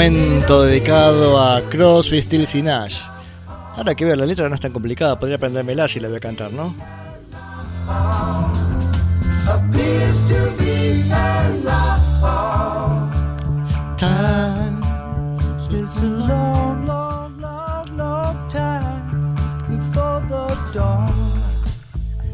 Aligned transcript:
Momento 0.00 0.62
dedicado 0.62 1.38
a 1.38 1.60
Crosby, 1.68 2.22
Stills 2.22 2.54
y 2.54 2.62
Nash. 2.62 3.02
Ahora 3.76 3.94
que 3.94 4.06
veo 4.06 4.16
la 4.16 4.24
letra 4.24 4.48
no 4.48 4.54
es 4.54 4.60
tan 4.62 4.72
complicada, 4.72 5.20
podría 5.20 5.36
aprendérmela 5.36 5.88
si 5.88 6.00
la 6.00 6.08
voy 6.08 6.16
a 6.16 6.20
cantar, 6.20 6.50
¿no? 6.54 6.74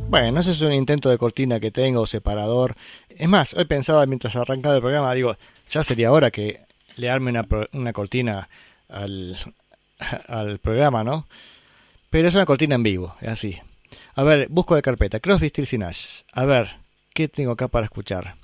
Bueno, 0.09 0.41
ese 0.41 0.53
es 0.53 0.63
un 0.63 0.73
intento 0.73 1.11
de 1.11 1.19
cortina 1.19 1.59
que 1.59 1.73
tengo, 1.73 2.07
separador. 2.07 2.77
Es 3.09 3.29
más, 3.29 3.55
hoy 3.55 3.65
pensaba 3.65 4.07
mientras 4.07 4.37
arrancaba 4.37 4.77
el 4.77 4.81
programa, 4.81 5.13
digo, 5.15 5.35
ya 5.69 5.83
sería 5.83 6.13
hora 6.13 6.31
que 6.31 6.66
le 6.97 7.11
arme 7.11 7.31
una, 7.31 7.47
una 7.73 7.93
cortina 7.93 8.49
al, 8.89 9.37
al 10.29 10.59
programa, 10.59 11.05
¿no? 11.05 11.27
Pero 12.11 12.29
es 12.29 12.35
una 12.35 12.47
cortina 12.47 12.75
en 12.75 12.83
vivo, 12.83 13.17
es 13.21 13.29
así. 13.29 13.59
A 14.15 14.23
ver, 14.23 14.49
busco 14.49 14.75
la 14.75 14.83
carpeta, 14.83 15.21
Crosby, 15.21 15.49
Stills 15.49 15.73
y. 15.73 16.25
A 16.33 16.45
ver, 16.45 16.77
¿qué 17.15 17.29
tengo 17.29 17.53
acá 17.53 17.69
para 17.69 17.87
escuchar? 17.87 18.37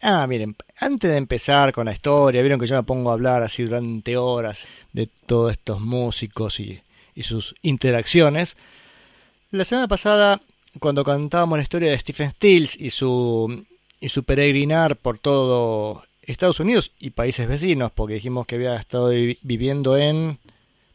Ah, 0.00 0.26
miren, 0.26 0.56
antes 0.78 1.10
de 1.10 1.16
empezar 1.16 1.72
con 1.72 1.86
la 1.86 1.92
historia, 1.92 2.42
vieron 2.42 2.58
que 2.58 2.66
yo 2.66 2.74
me 2.74 2.82
pongo 2.82 3.10
a 3.10 3.12
hablar 3.12 3.42
así 3.42 3.62
durante 3.62 4.16
horas 4.16 4.66
de 4.92 5.08
todos 5.26 5.52
estos 5.52 5.80
músicos 5.80 6.58
y, 6.58 6.82
y 7.14 7.22
sus 7.22 7.54
interacciones. 7.62 8.56
La 9.50 9.64
semana 9.64 9.86
pasada, 9.86 10.40
cuando 10.80 11.04
contábamos 11.04 11.58
la 11.58 11.62
historia 11.62 11.90
de 11.90 11.98
Stephen 11.98 12.30
Stills 12.30 12.76
y 12.76 12.90
su, 12.90 13.64
y 14.00 14.08
su 14.08 14.24
peregrinar 14.24 14.96
por 14.96 15.18
todo 15.18 16.02
Estados 16.22 16.60
Unidos 16.60 16.92
y 16.98 17.10
países 17.10 17.48
vecinos, 17.48 17.90
porque 17.92 18.14
dijimos 18.14 18.46
que 18.46 18.54
había 18.54 18.76
estado 18.76 19.08
vi- 19.08 19.38
viviendo 19.42 19.96
en 19.96 20.38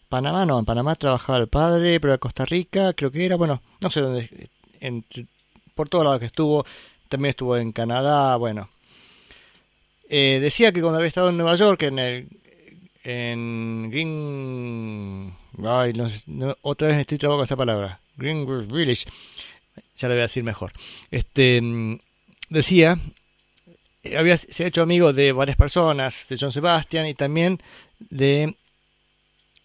Panamá, 0.09 0.45
no, 0.45 0.57
en 0.59 0.65
Panamá 0.65 0.95
trabajaba 0.95 1.39
el 1.39 1.47
padre, 1.47 1.99
pero 1.99 2.13
en 2.13 2.19
Costa 2.19 2.45
Rica, 2.45 2.93
creo 2.93 3.11
que 3.11 3.25
era, 3.25 3.35
bueno, 3.35 3.61
no 3.81 3.89
sé 3.89 3.99
dónde, 4.01 4.49
por 5.75 5.89
todos 5.89 6.05
lados 6.05 6.19
que 6.19 6.27
estuvo, 6.27 6.65
también 7.09 7.31
estuvo 7.31 7.57
en 7.57 7.71
Canadá, 7.73 8.35
bueno. 8.37 8.69
Eh, 10.09 10.39
decía 10.41 10.71
que 10.71 10.79
cuando 10.81 10.97
había 10.99 11.09
estado 11.09 11.29
en 11.29 11.37
Nueva 11.37 11.55
York, 11.55 11.83
en 11.83 11.99
el 11.99 12.27
en 13.03 13.89
Green 13.89 15.33
ay, 15.65 15.93
no 15.93 16.09
no, 16.27 16.55
otra 16.61 16.89
vez 16.89 16.97
estoy 16.97 17.17
trabando 17.17 17.37
con 17.39 17.43
esa 17.45 17.55
palabra 17.55 18.01
Greenwood 18.17 18.65
Village 18.71 19.05
ya 19.95 20.07
lo 20.09 20.13
voy 20.13 20.19
a 20.19 20.23
decir 20.23 20.43
mejor 20.43 20.73
este 21.09 21.61
mm, 21.61 21.99
decía 22.49 22.99
había 24.15 24.37
se 24.37 24.63
ha 24.63 24.67
hecho 24.67 24.81
amigo 24.81 25.13
de 25.13 25.31
varias 25.31 25.57
personas 25.57 26.27
de 26.29 26.37
John 26.39 26.51
Sebastian 26.51 27.07
y 27.07 27.13
también 27.13 27.61
de 27.99 28.55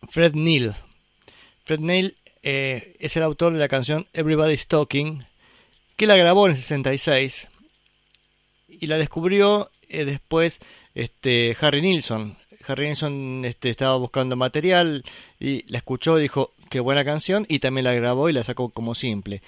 Fred 0.09 0.35
Neil 0.35 0.73
Fred 1.65 1.81
Neil 1.81 2.17
eh, 2.43 2.97
es 2.99 3.17
el 3.17 3.23
autor 3.23 3.53
de 3.53 3.59
la 3.59 3.69
canción 3.69 4.07
Everybody's 4.13 4.67
Talking 4.67 5.25
que 5.97 6.07
la 6.07 6.17
grabó 6.17 6.47
en 6.47 6.53
el 6.53 6.59
66 6.59 7.49
y 8.69 8.87
la 8.87 8.99
descubrió 8.99 9.71
eh, 9.89 10.05
después 10.05 10.59
este 10.95 11.57
Harry 11.61 11.83
Nilsson. 11.83 12.37
Harry 12.67 12.89
Nilsson 12.89 13.45
este, 13.45 13.71
estaba 13.71 13.97
buscando 13.97 14.37
material 14.37 15.05
y 15.39 15.71
la 15.71 15.79
escuchó 15.79 16.17
dijo 16.17 16.53
qué 16.71 16.81
buena 16.81 17.05
canción 17.05 17.45
y 17.49 17.59
también 17.59 17.85
la 17.85 17.95
grabó 17.95 18.29
y 18.29 18.33
la 18.33 18.45
sacó 18.45 18.71
como 18.71 18.95
simple. 18.95 19.43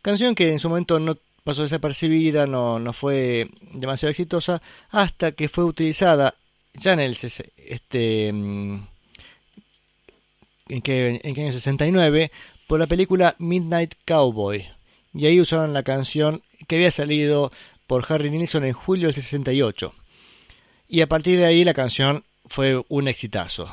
Canción 0.00 0.34
que 0.34 0.50
en 0.50 0.58
su 0.58 0.68
momento 0.68 0.98
no 0.98 1.18
pasó 1.44 1.62
desapercibida, 1.62 2.46
no, 2.46 2.78
no 2.78 2.92
fue 2.92 3.48
demasiado 3.72 4.10
exitosa 4.10 4.62
hasta 4.90 5.32
que 5.32 5.48
fue 5.48 5.64
utilizada 5.64 6.34
ya 6.74 6.92
en 6.92 7.00
el 7.00 7.16
este 7.56 8.32
mm, 8.32 8.86
en 10.68 10.82
que 10.82 11.20
en 11.22 11.34
que 11.34 11.42
año 11.42 11.52
69 11.52 12.30
por 12.66 12.78
la 12.80 12.86
película 12.86 13.34
Midnight 13.38 13.94
Cowboy 14.06 14.66
y 15.14 15.26
ahí 15.26 15.40
usaron 15.40 15.72
la 15.72 15.82
canción 15.82 16.42
que 16.68 16.76
había 16.76 16.90
salido 16.90 17.52
por 17.86 18.04
Harry 18.10 18.30
Nilsson 18.30 18.64
en 18.64 18.72
julio 18.72 19.08
del 19.08 19.14
68. 19.14 19.92
Y 20.88 21.00
a 21.02 21.06
partir 21.06 21.38
de 21.38 21.44
ahí 21.44 21.64
la 21.64 21.74
canción 21.74 22.24
fue 22.46 22.82
un 22.88 23.08
exitazo. 23.08 23.70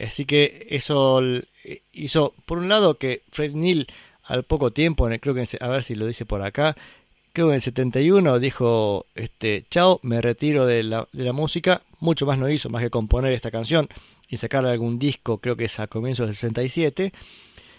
Así 0.00 0.24
que 0.24 0.66
eso 0.70 1.20
l- 1.20 1.44
hizo, 1.92 2.34
por 2.46 2.58
un 2.58 2.68
lado, 2.68 2.98
que 2.98 3.22
Fred 3.30 3.52
Neil 3.52 3.86
al 4.24 4.42
poco 4.42 4.72
tiempo, 4.72 5.08
creo 5.20 5.34
que 5.34 5.44
a 5.60 5.68
ver 5.68 5.84
si 5.84 5.94
lo 5.94 6.06
dice 6.06 6.24
por 6.24 6.42
acá, 6.42 6.76
creo 7.32 7.46
que 7.46 7.52
en 7.52 7.54
el 7.56 7.60
71 7.62 8.38
dijo, 8.38 9.06
este, 9.14 9.64
chao, 9.70 10.00
me 10.02 10.20
retiro 10.20 10.66
de 10.66 10.82
la, 10.82 11.08
de 11.12 11.24
la 11.24 11.32
música. 11.32 11.82
Mucho 12.00 12.26
más 12.26 12.38
no 12.38 12.48
hizo, 12.48 12.68
más 12.68 12.82
que 12.82 12.90
componer 12.90 13.32
esta 13.32 13.50
canción 13.50 13.88
y 14.28 14.36
sacar 14.38 14.64
algún 14.66 14.98
disco, 14.98 15.38
creo 15.38 15.56
que 15.56 15.66
es 15.66 15.78
a 15.78 15.86
comienzos 15.86 16.26
del 16.26 16.34
67. 16.34 17.12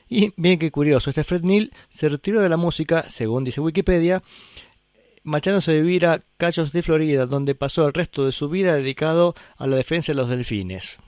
Y 0.10 0.34
bien 0.36 0.60
que 0.60 0.72
curioso, 0.72 1.10
este 1.10 1.24
Fred 1.24 1.42
Neil 1.42 1.74
se 1.90 2.10
retiró 2.10 2.42
de 2.42 2.50
la 2.50 2.58
música, 2.58 3.06
según 3.10 3.44
dice 3.44 3.62
Wikipedia, 3.62 4.22
marchándose 5.24 5.72
a 5.72 5.76
vivir 5.76 6.06
a 6.06 6.22
Cayos 6.38 6.72
de 6.72 6.84
Florida, 6.84 7.26
donde 7.26 7.56
pasó 7.56 7.88
el 7.88 7.94
resto 7.94 8.26
de 8.26 8.32
su 8.32 8.50
vida 8.50 8.76
dedicado 8.76 9.36
a 9.58 9.66
la 9.66 9.78
defensa 9.78 10.12
de 10.12 10.16
los 10.18 10.30
delfines, 10.30 11.00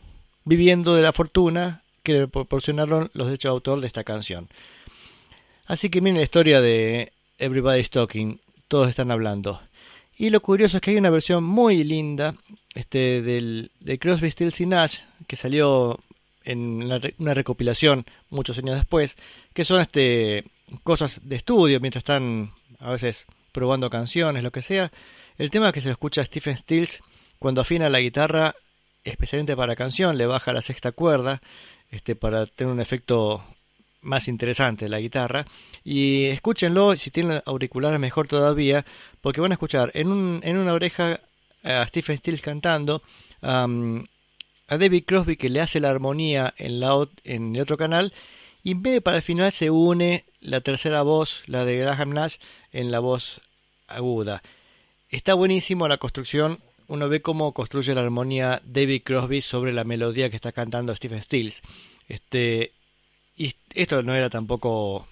viviendo 0.45 0.95
de 0.95 1.03
la 1.03 1.13
fortuna 1.13 1.84
que 2.01 2.13
le 2.13 2.28
proporcionaron 2.28 3.11
los 3.13 3.28
derechos 3.28 3.50
de 3.50 3.53
autor 3.53 3.81
de 3.81 3.88
esta 3.88 4.03
canción. 4.03 4.47
Así 5.67 5.89
que 5.89 6.01
miren 6.01 6.17
la 6.17 6.23
historia 6.23 6.61
de 6.61 7.11
Everybody's 7.38 7.90
Talking, 7.90 8.40
todos 8.68 8.90
están 8.90 9.12
hablando. 9.12 9.62
Y 10.18 10.29
lo 10.29 10.41
curioso 10.41 10.78
es 10.78 10.81
que 10.81 10.91
hay 10.91 10.97
una 10.97 11.09
versión 11.09 11.44
muy 11.44 11.84
linda 11.84 12.35
este, 12.73 13.22
del, 13.22 13.72
de 13.79 14.00
Crosby, 14.00 14.31
Stills 14.31 14.62
y 14.62 14.66
Nash, 14.66 15.00
que 15.28 15.35
salió 15.35 16.00
en 16.44 16.84
una, 16.84 17.00
una 17.18 17.34
recopilación 17.34 18.06
muchos 18.29 18.57
años 18.57 18.75
después, 18.75 19.18
que 19.53 19.66
son 19.66 19.81
este, 19.81 20.46
cosas 20.84 21.22
de 21.23 21.35
estudio 21.35 21.79
mientras 21.79 22.02
están 22.02 22.53
a 22.79 22.91
veces 22.91 23.26
probando 23.52 23.90
canciones, 23.90 24.43
lo 24.43 24.52
que 24.52 24.61
sea. 24.61 24.91
El 25.37 25.49
tema 25.49 25.72
que 25.72 25.82
se 25.82 25.90
escucha 25.90 26.23
Stephen 26.23 26.58
Stills 26.58 27.02
cuando 27.40 27.61
afina 27.61 27.90
la 27.90 27.99
guitarra, 27.99 28.55
especialmente 29.03 29.55
para 29.55 29.76
canción, 29.76 30.17
le 30.17 30.26
baja 30.26 30.53
la 30.53 30.61
sexta 30.61 30.91
cuerda 30.91 31.41
este, 31.91 32.16
para 32.16 32.46
tener 32.46 32.73
un 32.73 32.79
efecto 32.79 33.43
más 34.05 34.28
interesante 34.28 34.87
la 34.87 34.99
guitarra. 34.99 35.46
Y 35.84 36.25
escúchenlo, 36.25 36.96
si 36.96 37.11
tienen 37.11 37.41
auriculares 37.46 37.99
mejor 37.99 38.28
todavía, 38.28 38.85
porque 39.22 39.41
van 39.41 39.52
a 39.52 39.55
escuchar 39.55 39.91
en, 39.93 40.07
un, 40.07 40.40
en 40.43 40.57
una 40.57 40.73
oreja 40.73 41.19
a 41.63 41.85
Stephen 41.87 42.17
Stills 42.17 42.41
cantando, 42.41 43.02
a 43.41 43.67
David 44.78 45.03
Crosby 45.05 45.35
que 45.35 45.49
le 45.49 45.61
hace 45.61 45.79
la 45.79 45.90
armonía 45.90 46.53
en, 46.57 46.79
la, 46.79 47.07
en 47.23 47.55
el 47.55 47.61
otro 47.61 47.78
canal, 47.78 48.13
y 48.63 48.72
en 48.72 48.81
vez 48.81 48.93
de 48.93 49.02
para 49.02 49.17
el 49.17 49.23
final 49.23 49.52
se 49.52 49.69
une 49.69 50.25
la 50.41 50.61
tercera 50.61 51.03
voz, 51.03 51.43
la 51.47 51.66
de 51.66 51.78
Graham 51.78 52.11
Nash, 52.11 52.37
en 52.72 52.91
la 52.91 52.99
voz 52.99 53.41
aguda. 53.87 54.41
Está 55.09 55.34
buenísimo 55.34 55.87
la 55.87 55.97
construcción. 55.97 56.59
Uno 56.87 57.08
ve 57.08 57.22
cómo 57.22 57.53
construye 57.53 57.93
la 57.93 58.01
armonía 58.01 58.61
David 58.66 59.03
Crosby 59.03 59.41
sobre 59.41 59.73
la 59.73 59.84
melodía 59.84 60.29
que 60.29 60.35
está 60.35 60.51
cantando 60.51 60.96
Stephen 60.96 61.22
Stills. 61.22 61.61
Este, 62.08 62.73
y 63.37 63.53
esto 63.73 64.03
no 64.03 64.16
era 64.16 64.29
tampoco 64.29 65.08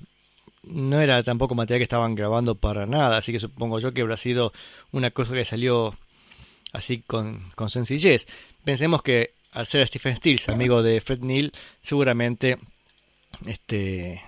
no 0.63 1.01
era 1.01 1.21
tampoco 1.23 1.55
material 1.55 1.79
que 1.79 1.83
estaban 1.83 2.15
grabando 2.15 2.55
para 2.55 2.85
nada, 2.85 3.17
así 3.17 3.31
que 3.31 3.39
supongo 3.39 3.79
yo 3.79 3.93
que 3.93 4.01
habrá 4.01 4.17
sido 4.17 4.53
una 4.91 5.11
cosa 5.11 5.33
que 5.33 5.45
salió 5.45 5.97
así 6.71 6.99
con, 6.99 7.51
con 7.55 7.69
sencillez. 7.69 8.27
Pensemos 8.63 9.03
que 9.03 9.33
al 9.51 9.67
ser 9.67 9.85
Stephen 9.87 10.15
Stills, 10.15 10.49
amigo 10.49 10.81
de 10.81 11.01
Fred 11.01 11.19
Neil, 11.19 11.51
seguramente 11.81 12.57
este, 13.45 14.21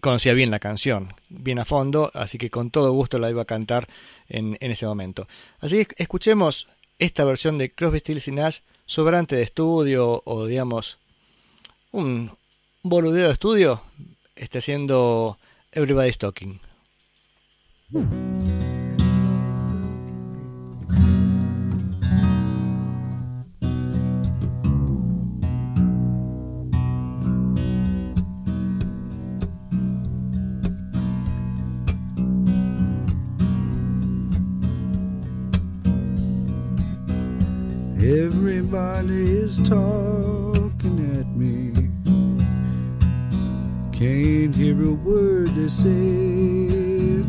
conocía 0.00 0.34
bien 0.34 0.50
la 0.50 0.58
canción, 0.58 1.14
bien 1.28 1.58
a 1.60 1.64
fondo, 1.64 2.10
así 2.14 2.36
que 2.36 2.50
con 2.50 2.70
todo 2.70 2.92
gusto 2.92 3.18
la 3.18 3.30
iba 3.30 3.42
a 3.42 3.46
cantar 3.46 3.88
en, 4.28 4.58
en 4.60 4.72
ese 4.72 4.86
momento. 4.86 5.28
Así 5.60 5.84
que 5.84 5.94
escuchemos 6.02 6.66
esta 6.98 7.24
versión 7.24 7.58
de 7.58 7.72
Crosby, 7.72 8.00
Stills 8.00 8.28
y 8.28 8.32
Nash, 8.32 8.58
sobrante 8.86 9.36
de 9.36 9.42
estudio 9.42 10.20
o 10.24 10.46
digamos 10.46 10.98
un 11.92 12.32
boludeo 12.82 13.26
de 13.26 13.32
estudio, 13.32 13.82
este 14.36 14.58
haciendo 14.58 15.38
Everybody's 15.72 16.18
Talking. 16.18 16.60
Everybody 38.02 39.22
is 39.22 39.58
talking 39.58 40.39
Can't 44.00 44.54
hear 44.54 44.82
a 44.82 44.94
word 44.94 45.48
they 45.48 45.68
say. 45.68 47.22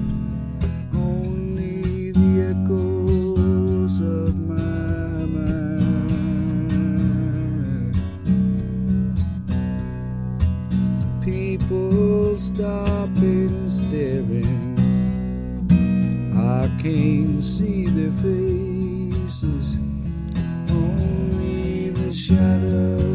Only 0.96 2.14
the 2.14 2.56
echoes 2.56 4.00
of 4.00 4.40
my 4.40 5.26
mind. 5.36 5.92
People 11.22 12.38
stopping, 12.38 13.70
staring. 13.70 14.80
I 16.38 16.72
can't 16.82 17.44
see 17.44 17.88
their 17.88 18.12
faces 18.24 19.76
only 20.72 21.90
the 21.90 22.14
shadows 22.14 23.11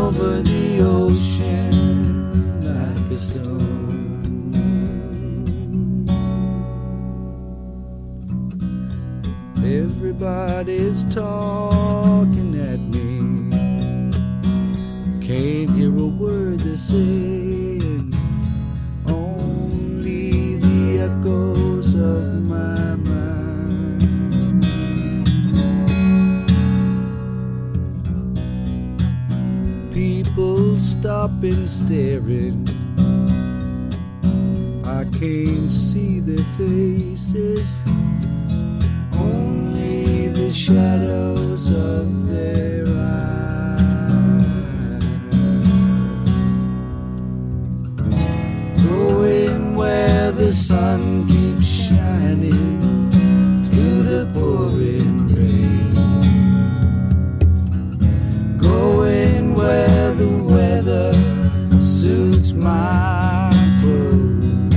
over 0.00 0.40
the 0.40 0.80
ocean 0.80 2.62
like 2.64 3.10
a 3.10 3.16
stone. 3.16 3.68
Everybody's 9.58 11.04
talking 11.04 12.52
at 12.70 12.80
me. 12.94 13.10
Can't 15.26 15.70
hear 15.76 15.94
a 15.96 16.08
word 16.22 16.60
they're 16.60 16.76
saying 16.76 17.39
People 31.00 31.12
stopping, 31.12 31.66
staring. 31.66 32.68
I 34.84 35.04
can't 35.18 35.72
see 35.72 36.20
their 36.20 36.44
faces, 36.58 37.80
only 39.14 40.28
the 40.28 40.50
shadows 40.50 41.70
of 41.70 42.28
their 42.28 42.84
eyes. 42.86 43.30
Going 48.82 49.76
where 49.76 50.32
the 50.32 50.52
sun 50.52 51.26
keeps 51.28 51.66
shining 51.66 53.10
through 53.70 54.02
the 54.02 54.26
pouring 54.34 55.28
rain. 55.28 55.94
Going 58.58 59.54
where 59.54 59.99
weather 60.80 61.12
suits 61.80 62.52
my 62.52 63.50
clothes. 63.80 64.74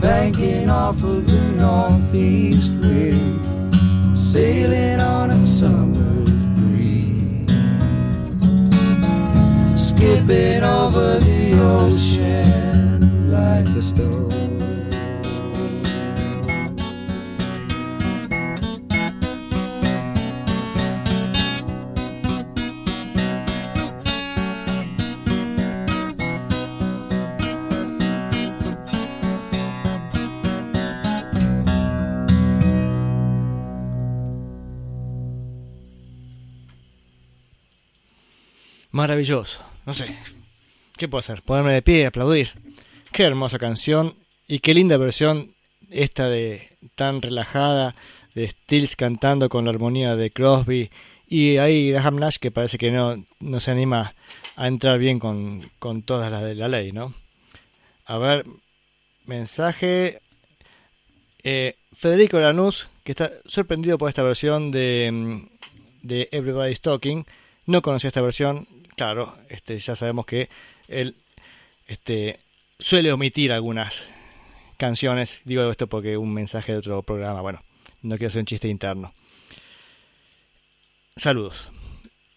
Banking 0.00 0.68
off 0.68 1.02
of 1.04 1.26
the 1.26 1.42
northeast 1.56 2.72
wind, 2.74 4.18
sailing 4.18 5.00
on 5.00 5.30
a 5.30 5.36
summer's 5.36 6.44
breeze 6.56 7.50
skipping 9.76 10.64
over 10.64 11.20
the 11.20 11.52
ocean 11.60 13.30
like 13.30 13.68
a 13.76 13.82
stone. 13.82 14.49
Maravilloso. 38.90 39.60
No 39.86 39.94
sé. 39.94 40.16
¿Qué 40.96 41.08
puedo 41.08 41.20
hacer? 41.20 41.42
Ponerme 41.42 41.72
de 41.72 41.82
pie, 41.82 42.06
aplaudir. 42.06 42.52
Qué 43.12 43.24
hermosa 43.24 43.58
canción 43.58 44.14
y 44.46 44.60
qué 44.60 44.74
linda 44.74 44.96
versión 44.96 45.54
esta 45.90 46.28
de 46.28 46.76
tan 46.94 47.22
relajada 47.22 47.94
de 48.34 48.48
Stills 48.48 48.96
cantando 48.96 49.48
con 49.48 49.64
la 49.64 49.70
armonía 49.70 50.16
de 50.16 50.30
Crosby 50.30 50.90
y 51.26 51.56
ahí 51.58 51.90
Graham 51.90 52.16
Nash 52.16 52.36
que 52.36 52.50
parece 52.50 52.78
que 52.78 52.90
no, 52.90 53.24
no 53.38 53.60
se 53.60 53.70
anima 53.70 54.14
a 54.56 54.68
entrar 54.68 54.98
bien 54.98 55.18
con, 55.18 55.70
con 55.78 56.02
todas 56.02 56.30
las 56.30 56.42
de 56.42 56.54
la 56.54 56.68
ley, 56.68 56.92
¿no? 56.92 57.14
A 58.04 58.18
ver, 58.18 58.44
mensaje. 59.24 60.20
Eh, 61.42 61.76
Federico 61.92 62.38
Lanús, 62.40 62.88
que 63.04 63.12
está 63.12 63.30
sorprendido 63.46 63.96
por 63.98 64.08
esta 64.08 64.22
versión 64.22 64.70
de, 64.70 65.10
mm, 65.12 65.48
de 66.02 66.28
Everybody's 66.32 66.80
Talking. 66.80 67.24
No 67.66 67.82
conocía 67.82 68.08
esta 68.08 68.22
versión. 68.22 68.66
Claro, 69.00 69.34
este, 69.48 69.78
ya 69.78 69.96
sabemos 69.96 70.26
que 70.26 70.50
él 70.86 71.16
este, 71.86 72.38
suele 72.78 73.10
omitir 73.10 73.50
algunas 73.50 74.06
canciones. 74.76 75.40
Digo 75.46 75.70
esto 75.70 75.86
porque 75.86 76.18
un 76.18 76.34
mensaje 76.34 76.72
de 76.72 76.78
otro 76.80 77.02
programa. 77.02 77.40
Bueno, 77.40 77.62
no 78.02 78.18
quiero 78.18 78.28
hacer 78.28 78.40
un 78.40 78.44
chiste 78.44 78.68
interno. 78.68 79.14
Saludos. 81.16 81.70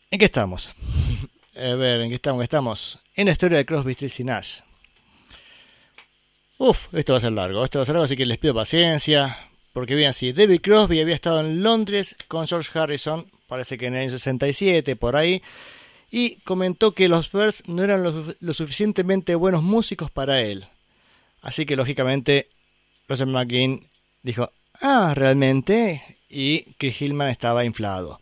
¿En 0.10 0.20
qué 0.20 0.24
estamos? 0.24 0.74
A 1.58 1.75
ver, 1.75 2.00
¿en 2.00 2.08
qué 2.08 2.15
estamos? 2.15 2.38
¿En 2.38 2.39
qué 2.43 2.46
estamos? 2.46 3.00
En 3.13 3.25
la 3.25 3.34
historia 3.34 3.58
de 3.58 3.65
Crosby, 3.65 3.93
Stills 3.96 4.20
y 4.22 4.24
Nash. 4.24 4.60
Uf, 6.60 6.79
esto 6.93 7.12
va 7.12 7.17
a 7.17 7.22
ser 7.24 7.34
largo, 7.34 7.62
esto 7.65 7.79
va 7.79 7.84
a 7.84 7.86
ser 7.86 7.96
largo, 7.96 8.05
así 8.05 8.15
que 8.15 8.25
les 8.25 8.38
pido 8.38 8.53
paciencia. 8.53 9.50
Porque 9.74 9.96
bien, 9.96 10.13
si 10.13 10.32
David 10.32 10.62
Crosby 10.62 11.01
había 11.01 11.15
estado 11.15 11.41
en 11.41 11.62
Londres 11.62 12.15
con 12.29 12.48
George 12.48 12.72
Harrison, 12.79 13.29
parece 13.48 13.77
que 13.77 13.88
en 13.88 13.96
el 13.96 14.03
año 14.03 14.12
67, 14.12 14.96
por 14.96 15.17
ahí, 15.17 15.43
y 16.15 16.36
comentó 16.41 16.91
que 16.91 17.10
los 17.10 17.32
Birds 17.32 17.63
no 17.65 17.82
eran 17.84 18.03
lo, 18.03 18.53
suficientemente 18.53 19.34
buenos 19.34 19.63
músicos 19.63 20.12
para 20.12 20.41
él. 20.41 20.67
Así 21.41 21.65
que 21.65 21.75
lógicamente 21.75 22.50
Roger 23.08 23.25
McGuinn 23.25 23.89
dijo, 24.22 24.51
ah, 24.79 25.13
¿realmente? 25.15 26.20
Y 26.29 26.75
Chris 26.77 27.01
Hillman 27.01 27.29
estaba 27.29 27.65
inflado. 27.65 28.22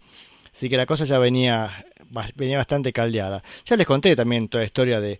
Así 0.53 0.69
que 0.69 0.77
la 0.77 0.86
cosa 0.86 1.03
ya 1.03 1.19
venía, 1.19 1.86
venía 2.36 2.60
bastante 2.60 2.93
caldeada. 2.93 3.43
Ya 3.65 3.75
les 3.75 3.86
conté 3.86 4.15
también 4.15 4.48
toda 4.48 4.62
la 4.62 4.67
historia 4.67 5.01
de, 5.01 5.19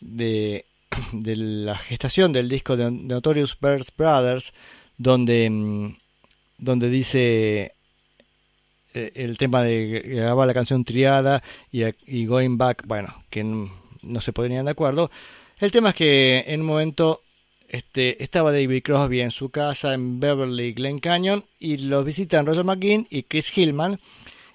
de, 0.00 0.66
de 1.12 1.36
la 1.36 1.78
gestación 1.78 2.32
del 2.32 2.48
disco 2.48 2.76
de 2.76 2.90
Notorious 2.90 3.56
Birds 3.60 3.92
Brothers, 3.96 4.54
donde, 4.96 5.48
mm, 5.48 5.96
donde 6.58 6.90
dice 6.90 7.76
el 8.94 9.38
tema 9.38 9.62
de 9.62 10.02
grabar 10.04 10.46
la 10.46 10.54
canción 10.54 10.84
Triada 10.84 11.42
y, 11.70 12.26
Going 12.26 12.58
Back, 12.58 12.84
bueno, 12.86 13.22
que 13.30 13.44
no 13.44 14.20
se 14.20 14.32
ponían 14.32 14.64
de 14.64 14.72
acuerdo. 14.72 15.10
El 15.58 15.70
tema 15.70 15.90
es 15.90 15.94
que 15.94 16.44
en 16.46 16.60
un 16.60 16.66
momento 16.66 17.22
este, 17.68 18.22
estaba 18.22 18.52
David 18.52 18.82
Crosby 18.82 19.20
en 19.20 19.30
su 19.30 19.50
casa 19.50 19.92
en 19.92 20.20
Beverly 20.20 20.72
Glen 20.72 21.00
Canyon 21.00 21.44
y 21.58 21.78
los 21.78 22.04
visitan 22.04 22.46
Roger 22.46 22.64
McGinn 22.64 23.06
y 23.10 23.24
Chris 23.24 23.56
Hillman 23.56 24.00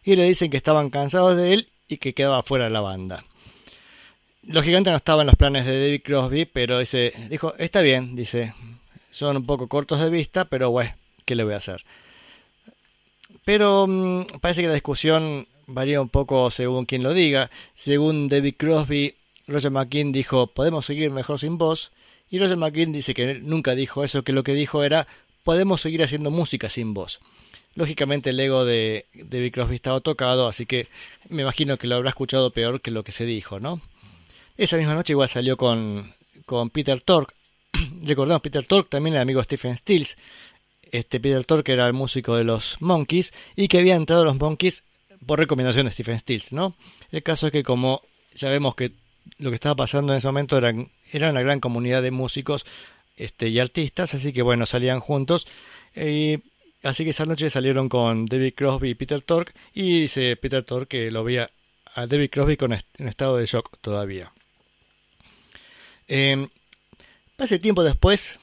y 0.03 0.15
le 0.15 0.25
dicen 0.25 0.49
que 0.49 0.57
estaban 0.57 0.89
cansados 0.89 1.37
de 1.37 1.53
él 1.53 1.69
y 1.87 1.97
que 1.97 2.13
quedaba 2.13 2.41
fuera 2.43 2.65
de 2.65 2.71
la 2.71 2.81
banda. 2.81 3.23
Lógicamente 4.43 4.89
no 4.89 4.97
estaba 4.97 5.21
en 5.21 5.27
los 5.27 5.35
planes 5.35 5.65
de 5.65 5.79
David 5.79 6.01
Crosby, 6.03 6.45
pero 6.45 6.79
dice, 6.79 7.13
dijo, 7.29 7.53
está 7.57 7.81
bien, 7.81 8.15
dice, 8.15 8.53
son 9.11 9.37
un 9.37 9.45
poco 9.45 9.67
cortos 9.67 10.01
de 10.01 10.09
vista, 10.09 10.45
pero 10.45 10.71
bueno, 10.71 10.93
¿qué 11.25 11.35
le 11.35 11.43
voy 11.43 11.53
a 11.53 11.57
hacer? 11.57 11.85
Pero 13.45 13.87
mm, 13.87 14.39
parece 14.41 14.61
que 14.61 14.67
la 14.67 14.73
discusión 14.73 15.47
varía 15.67 16.01
un 16.01 16.09
poco 16.09 16.51
según 16.51 16.85
quien 16.85 17.03
lo 17.03 17.13
diga. 17.13 17.49
Según 17.73 18.29
David 18.29 18.55
Crosby, 18.57 19.15
Roger 19.47 19.71
McKean 19.71 20.11
dijo, 20.11 20.47
podemos 20.47 20.85
seguir 20.85 21.11
mejor 21.11 21.39
sin 21.39 21.57
voz. 21.57 21.91
Y 22.29 22.39
Roger 22.39 22.57
McKean 22.57 22.91
dice 22.91 23.13
que 23.13 23.35
nunca 23.35 23.75
dijo 23.75 24.03
eso, 24.03 24.23
que 24.23 24.33
lo 24.33 24.43
que 24.43 24.53
dijo 24.53 24.83
era, 24.83 25.07
podemos 25.43 25.81
seguir 25.81 26.03
haciendo 26.03 26.31
música 26.31 26.69
sin 26.69 26.93
voz. 26.93 27.19
Lógicamente 27.75 28.31
el 28.31 28.39
ego 28.39 28.65
de 28.65 29.05
David 29.13 29.51
Crosby 29.51 29.75
estaba 29.75 29.99
tocado, 29.99 30.47
así 30.47 30.65
que 30.65 30.87
me 31.29 31.41
imagino 31.41 31.77
que 31.77 31.87
lo 31.87 31.95
habrá 31.95 32.09
escuchado 32.09 32.51
peor 32.51 32.81
que 32.81 32.91
lo 32.91 33.03
que 33.03 33.11
se 33.11 33.25
dijo, 33.25 33.59
¿no? 33.59 33.81
Esa 34.57 34.77
misma 34.77 34.93
noche 34.93 35.13
igual 35.13 35.29
salió 35.29 35.57
con, 35.57 36.13
con 36.45 36.69
Peter 36.69 37.01
Tork. 37.01 37.33
Recordamos, 38.03 38.41
Peter 38.41 38.65
Tork 38.65 38.89
también 38.89 39.15
era 39.15 39.23
amigo 39.23 39.41
Stephen 39.41 39.75
Stills. 39.75 40.17
Este 40.93 41.19
Peter 41.19 41.43
Tork 41.43 41.67
era 41.69 41.87
el 41.87 41.93
músico 41.93 42.35
de 42.35 42.43
los 42.43 42.77
Monkeys 42.79 43.33
y 43.55 43.67
que 43.67 43.79
había 43.79 43.95
entrado 43.95 44.21
a 44.21 44.25
los 44.25 44.39
Monkeys 44.39 44.83
por 45.25 45.39
recomendación 45.39 45.87
de 45.87 45.91
Stephen 45.91 46.19
Stills, 46.19 46.53
¿no? 46.53 46.75
El 47.11 47.23
caso 47.23 47.47
es 47.47 47.51
que 47.51 47.63
como 47.63 48.03
ya 48.35 48.49
vemos 48.49 48.75
que 48.75 48.91
lo 49.39 49.49
que 49.49 49.55
estaba 49.55 49.75
pasando 49.75 50.13
en 50.13 50.19
ese 50.19 50.27
momento 50.27 50.55
era, 50.55 50.71
era 51.11 51.31
una 51.31 51.41
gran 51.41 51.59
comunidad 51.59 52.03
de 52.03 52.11
músicos 52.11 52.65
este, 53.17 53.49
y 53.49 53.57
artistas, 53.57 54.13
así 54.13 54.33
que 54.33 54.43
bueno, 54.43 54.67
salían 54.67 54.99
juntos. 54.99 55.47
Así 56.83 57.03
que 57.03 57.09
esa 57.09 57.25
noche 57.25 57.49
salieron 57.49 57.89
con 57.89 58.27
David 58.27 58.53
Crosby 58.55 58.89
y 58.89 58.95
Peter 58.95 59.21
Tork 59.21 59.51
y 59.73 60.01
dice 60.01 60.35
Peter 60.35 60.63
Tork 60.63 60.89
que 60.89 61.09
lo 61.09 61.23
veía 61.23 61.49
a 61.95 62.05
David 62.05 62.29
Crosby 62.29 62.55
con 62.55 62.73
en 62.73 63.07
estado 63.07 63.37
de 63.37 63.47
shock 63.47 63.79
todavía. 63.81 64.31
Eh, 66.07 66.47
pase 67.35 67.57
tiempo 67.57 67.83
después, 67.83 68.37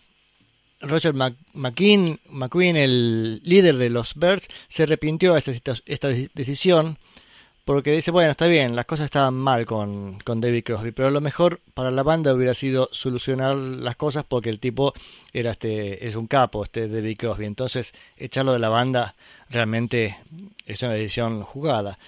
Roger 0.80 1.14
Mc 1.14 1.34
McQueen, 1.52 2.20
McQueen, 2.30 2.76
el 2.76 3.42
líder 3.44 3.76
de 3.76 3.90
los 3.90 4.14
Birds, 4.14 4.48
se 4.68 4.84
arrepintió 4.84 5.34
de 5.34 5.38
esta, 5.38 5.74
esta, 5.86 6.08
decisión 6.08 6.98
porque 7.64 7.92
dice, 7.92 8.10
bueno, 8.10 8.30
está 8.30 8.46
bien, 8.46 8.74
las 8.74 8.86
cosas 8.86 9.04
estaban 9.04 9.34
mal 9.34 9.66
con, 9.66 10.18
con 10.20 10.40
David 10.40 10.64
Crosby, 10.64 10.90
pero 10.90 11.10
lo 11.10 11.20
mejor 11.20 11.60
para 11.74 11.90
la 11.90 12.02
banda 12.02 12.32
hubiera 12.34 12.54
sido 12.54 12.88
solucionar 12.90 13.54
las 13.54 13.96
cosas 13.96 14.24
porque 14.26 14.50
el 14.50 14.58
tipo 14.58 14.92
era 15.32 15.52
este 15.52 16.06
es 16.06 16.16
un 16.16 16.26
capo, 16.26 16.64
este 16.64 16.88
David 16.88 17.16
Crosby, 17.18 17.44
entonces 17.44 17.92
echarlo 18.16 18.54
de 18.54 18.58
la 18.58 18.70
banda 18.70 19.14
realmente 19.50 20.16
es 20.66 20.82
una 20.82 20.94
decisión 20.94 21.42
jugada. 21.42 21.98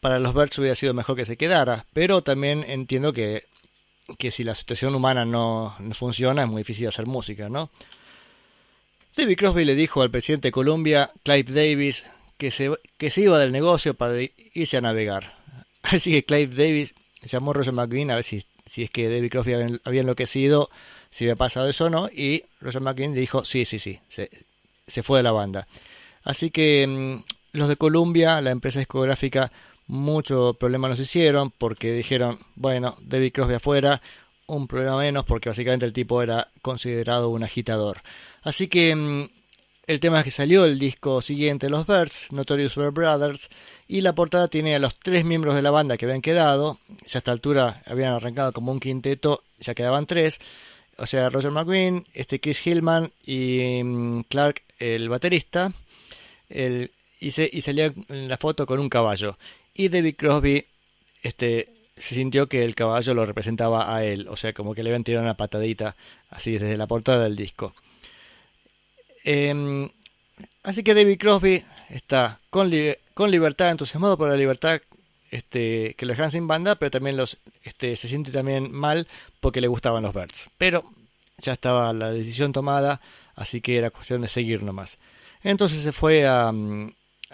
Para 0.00 0.18
los 0.18 0.34
Birds 0.34 0.58
hubiera 0.58 0.74
sido 0.74 0.92
mejor 0.92 1.16
que 1.16 1.24
se 1.24 1.38
quedara, 1.38 1.86
pero 1.94 2.22
también 2.22 2.64
entiendo 2.68 3.14
que 3.14 3.44
que 4.18 4.30
si 4.30 4.44
la 4.44 4.54
situación 4.54 4.94
humana 4.94 5.24
no, 5.24 5.74
no, 5.78 5.94
funciona 5.94 6.42
es 6.42 6.48
muy 6.48 6.60
difícil 6.60 6.88
hacer 6.88 7.06
música, 7.06 7.48
¿no? 7.48 7.70
David 9.16 9.36
Crosby 9.36 9.64
le 9.64 9.74
dijo 9.74 10.02
al 10.02 10.10
presidente 10.10 10.48
de 10.48 10.52
Colombia, 10.52 11.12
Clive 11.22 11.52
Davis, 11.52 12.04
que 12.36 12.50
se, 12.50 12.70
que 12.98 13.10
se 13.10 13.22
iba 13.22 13.38
del 13.38 13.52
negocio 13.52 13.94
para 13.94 14.14
irse 14.54 14.76
a 14.76 14.80
navegar. 14.80 15.38
Así 15.82 16.10
que 16.10 16.24
Clive 16.24 16.54
Davis 16.54 16.94
llamó 17.22 17.52
a 17.52 17.54
Roger 17.54 17.72
McGuinn 17.72 18.10
a 18.10 18.16
ver 18.16 18.24
si, 18.24 18.44
si 18.66 18.82
es 18.82 18.90
que 18.90 19.08
David 19.08 19.30
Crosby 19.30 19.52
había, 19.84 20.00
enloquecido, 20.00 20.70
si 21.10 21.24
había 21.24 21.36
pasado 21.36 21.68
eso 21.68 21.86
o 21.86 21.90
no, 21.90 22.08
y 22.08 22.44
Roger 22.60 22.82
McGuinn 22.82 23.14
dijo, 23.14 23.44
sí, 23.44 23.64
sí, 23.64 23.78
sí, 23.78 24.00
se, 24.08 24.30
se 24.86 25.02
fue 25.02 25.20
de 25.20 25.22
la 25.22 25.32
banda. 25.32 25.68
Así 26.22 26.50
que 26.50 26.86
mmm, 26.86 27.22
los 27.52 27.68
de 27.68 27.76
Columbia, 27.76 28.40
la 28.40 28.50
empresa 28.50 28.80
discográfica, 28.80 29.52
mucho 29.86 30.54
problema 30.54 30.88
nos 30.88 31.00
hicieron 31.00 31.50
porque 31.50 31.92
dijeron, 31.92 32.38
bueno, 32.54 32.96
David 33.00 33.32
Crosby 33.32 33.54
afuera, 33.54 34.00
un 34.46 34.66
problema 34.66 34.98
menos 34.98 35.24
porque 35.24 35.48
básicamente 35.48 35.86
el 35.86 35.92
tipo 35.92 36.22
era 36.22 36.48
considerado 36.62 37.30
un 37.30 37.42
agitador. 37.42 38.02
Así 38.42 38.68
que 38.68 38.94
mmm, 38.94 39.28
el 39.86 40.00
tema 40.00 40.18
es 40.18 40.24
que 40.24 40.30
salió 40.30 40.64
el 40.64 40.78
disco 40.78 41.20
siguiente, 41.20 41.68
Los 41.68 41.86
Birds, 41.86 42.28
Notorious 42.32 42.74
Bird 42.74 42.92
Brothers, 42.92 43.50
y 43.86 44.00
la 44.00 44.14
portada 44.14 44.48
tiene 44.48 44.74
a 44.74 44.78
los 44.78 44.98
tres 44.98 45.24
miembros 45.24 45.54
de 45.54 45.62
la 45.62 45.70
banda 45.70 45.96
que 45.96 46.06
habían 46.06 46.22
quedado, 46.22 46.78
ya 47.06 47.18
a 47.18 47.18
esta 47.18 47.32
altura 47.32 47.82
habían 47.86 48.14
arrancado 48.14 48.52
como 48.52 48.72
un 48.72 48.80
quinteto, 48.80 49.44
ya 49.58 49.74
quedaban 49.74 50.06
tres, 50.06 50.40
o 50.96 51.06
sea, 51.06 51.28
Roger 51.28 51.50
McGuinn, 51.50 52.06
este 52.14 52.40
Chris 52.40 52.66
Hillman 52.66 53.12
y 53.24 53.82
mmm, 53.84 54.22
Clark, 54.22 54.62
el 54.78 55.08
baterista, 55.08 55.72
el, 56.48 56.92
y, 57.20 57.32
se, 57.32 57.48
y 57.52 57.60
salía 57.60 57.92
en 58.08 58.28
la 58.28 58.38
foto 58.38 58.66
con 58.66 58.80
un 58.80 58.88
caballo 58.88 59.36
y 59.74 59.88
David 59.88 60.16
Crosby 60.16 60.66
este, 61.22 61.68
se 61.96 62.14
sintió 62.14 62.48
que 62.48 62.64
el 62.64 62.74
caballo 62.74 63.14
lo 63.14 63.26
representaba 63.26 63.94
a 63.94 64.04
él, 64.04 64.26
o 64.28 64.36
sea, 64.36 64.52
como 64.52 64.74
que 64.74 64.82
le 64.82 64.90
habían 64.90 65.04
tirado 65.04 65.24
una 65.24 65.36
patadita 65.36 65.96
así 66.30 66.52
desde 66.52 66.76
la 66.76 66.86
portada 66.86 67.24
del 67.24 67.36
disco. 67.36 67.74
Eh, 69.24 69.90
así 70.62 70.82
que 70.82 70.94
David 70.94 71.18
Crosby 71.18 71.64
está 71.90 72.40
con, 72.50 72.70
con 73.14 73.30
libertad, 73.30 73.70
entusiasmado 73.70 74.18
por 74.18 74.28
la 74.28 74.36
libertad 74.36 74.80
este, 75.30 75.94
que 75.94 76.06
lo 76.06 76.12
dejan 76.12 76.30
sin 76.30 76.46
banda, 76.46 76.76
pero 76.76 76.92
también 76.92 77.16
los, 77.16 77.38
este, 77.62 77.96
se 77.96 78.06
siente 78.06 78.30
también 78.30 78.70
mal 78.70 79.08
porque 79.40 79.60
le 79.60 79.66
gustaban 79.66 80.04
los 80.04 80.14
Birds. 80.14 80.50
Pero 80.58 80.84
ya 81.38 81.52
estaba 81.52 81.92
la 81.92 82.12
decisión 82.12 82.52
tomada, 82.52 83.00
así 83.34 83.60
que 83.60 83.76
era 83.76 83.90
cuestión 83.90 84.22
de 84.22 84.28
seguir 84.28 84.62
nomás. 84.62 84.98
Entonces 85.42 85.82
se 85.82 85.90
fue 85.90 86.26
a, 86.26 86.52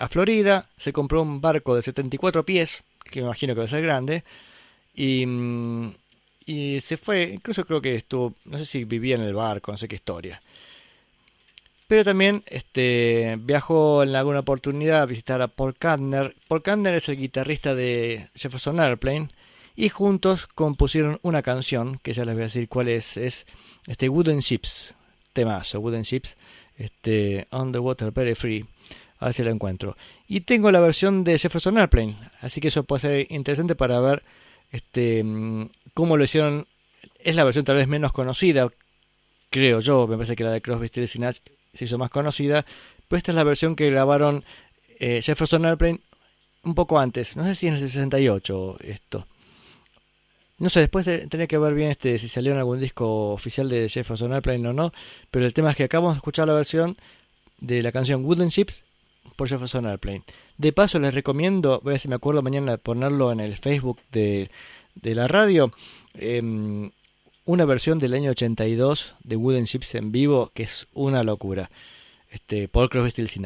a 0.00 0.08
Florida, 0.08 0.66
se 0.76 0.92
compró 0.92 1.22
un 1.22 1.40
barco 1.40 1.76
de 1.76 1.82
74 1.82 2.44
pies, 2.44 2.82
que 3.04 3.20
me 3.20 3.26
imagino 3.26 3.54
que 3.54 3.60
va 3.60 3.66
a 3.66 3.68
ser 3.68 3.82
grande, 3.82 4.24
y, 4.94 5.26
y 6.46 6.80
se 6.80 6.96
fue, 6.96 7.30
incluso 7.34 7.64
creo 7.66 7.82
que 7.82 7.96
estuvo, 7.96 8.34
no 8.46 8.58
sé 8.58 8.64
si 8.64 8.84
vivía 8.84 9.16
en 9.16 9.20
el 9.20 9.34
barco, 9.34 9.70
no 9.70 9.78
sé 9.78 9.86
qué 9.86 9.96
historia. 9.96 10.40
Pero 11.86 12.04
también 12.04 12.44
este, 12.46 13.36
viajó 13.40 14.04
en 14.04 14.14
alguna 14.14 14.40
oportunidad 14.40 15.02
a 15.02 15.06
visitar 15.06 15.42
a 15.42 15.48
Paul 15.48 15.74
Kantner. 15.76 16.36
Paul 16.48 16.62
Kantner 16.62 16.94
es 16.94 17.08
el 17.08 17.16
guitarrista 17.16 17.74
de 17.74 18.28
Jefferson 18.34 18.78
Airplane. 18.78 19.28
Y 19.74 19.88
juntos 19.88 20.46
compusieron 20.46 21.18
una 21.22 21.42
canción, 21.42 21.98
que 22.02 22.12
ya 22.12 22.24
les 22.24 22.34
voy 22.34 22.42
a 22.42 22.46
decir 22.46 22.68
cuál 22.68 22.86
es. 22.88 23.16
Es 23.16 23.44
este 23.88 24.08
Wooden 24.08 24.38
Ships, 24.38 24.94
temazo, 25.32 25.80
Wooden 25.80 26.02
Ships, 26.02 26.36
este, 26.76 27.48
On 27.50 27.72
the 27.72 27.80
Water 27.80 28.12
Very 28.12 28.36
Free. 28.36 28.64
A 29.20 29.26
ver 29.26 29.34
si 29.34 29.42
la 29.44 29.50
encuentro. 29.50 29.96
Y 30.26 30.40
tengo 30.40 30.70
la 30.70 30.80
versión 30.80 31.24
de 31.24 31.38
Jefferson 31.38 31.78
Airplane. 31.78 32.16
Así 32.40 32.60
que 32.60 32.68
eso 32.68 32.84
puede 32.84 33.00
ser 33.00 33.26
interesante 33.30 33.76
para 33.76 34.00
ver 34.00 34.22
este, 34.72 35.24
cómo 35.94 36.16
lo 36.16 36.24
hicieron. 36.24 36.66
Es 37.18 37.36
la 37.36 37.44
versión 37.44 37.66
tal 37.66 37.76
vez 37.76 37.86
menos 37.86 38.12
conocida, 38.12 38.68
creo 39.50 39.80
yo. 39.80 40.06
Me 40.06 40.16
parece 40.16 40.36
que 40.36 40.44
la 40.44 40.52
de 40.52 40.62
Crosby, 40.62 40.88
Stills 40.88 41.16
y 41.16 41.18
Nash 41.18 41.38
se 41.74 41.84
hizo 41.84 41.98
más 41.98 42.10
conocida. 42.10 42.64
Pero 43.08 43.18
esta 43.18 43.32
es 43.32 43.36
la 43.36 43.44
versión 43.44 43.76
que 43.76 43.90
grabaron 43.90 44.42
eh, 44.98 45.20
Jefferson 45.22 45.66
Airplane 45.66 46.00
un 46.62 46.74
poco 46.74 46.98
antes. 46.98 47.36
No 47.36 47.44
sé 47.44 47.54
si 47.54 47.66
en 47.66 47.74
el 47.74 47.80
68 47.80 48.78
esto. 48.80 49.26
No 50.58 50.70
sé, 50.70 50.80
después 50.80 51.06
tenía 51.28 51.46
que 51.46 51.58
ver 51.58 51.74
bien 51.74 51.90
este 51.90 52.18
si 52.18 52.28
salió 52.28 52.52
en 52.52 52.58
algún 52.58 52.80
disco 52.80 53.32
oficial 53.32 53.68
de 53.68 53.88
Jefferson 53.88 54.32
Airplane 54.32 54.66
o 54.68 54.72
no. 54.72 54.92
Pero 55.30 55.44
el 55.44 55.52
tema 55.52 55.70
es 55.70 55.76
que 55.76 55.84
acabamos 55.84 56.14
de 56.14 56.18
escuchar 56.18 56.48
la 56.48 56.54
versión 56.54 56.96
de 57.58 57.82
la 57.82 57.92
canción 57.92 58.24
Wooden 58.24 58.48
Ships 58.48 58.84
por 59.36 59.48
Jefferson 59.48 59.86
Airplane. 59.86 60.22
De 60.58 60.72
paso 60.72 60.98
les 60.98 61.14
recomiendo, 61.14 61.80
voy 61.82 61.92
a 61.92 61.94
ver 61.94 62.00
si 62.00 62.08
me 62.08 62.14
acuerdo 62.14 62.42
mañana 62.42 62.76
ponerlo 62.76 63.32
en 63.32 63.40
el 63.40 63.56
Facebook 63.56 63.98
de, 64.12 64.50
de 64.94 65.14
la 65.14 65.28
radio, 65.28 65.72
eh, 66.14 66.90
una 67.44 67.64
versión 67.64 67.98
del 67.98 68.14
año 68.14 68.30
82 68.30 69.14
de 69.24 69.36
Wooden 69.36 69.64
Ships 69.64 69.94
en 69.94 70.12
vivo 70.12 70.50
que 70.54 70.64
es 70.64 70.86
una 70.92 71.24
locura. 71.24 71.70
Este, 72.30 72.68
Paul 72.68 72.88
Crosby, 72.88 73.10
Stills 73.10 73.36
y. 73.36 73.40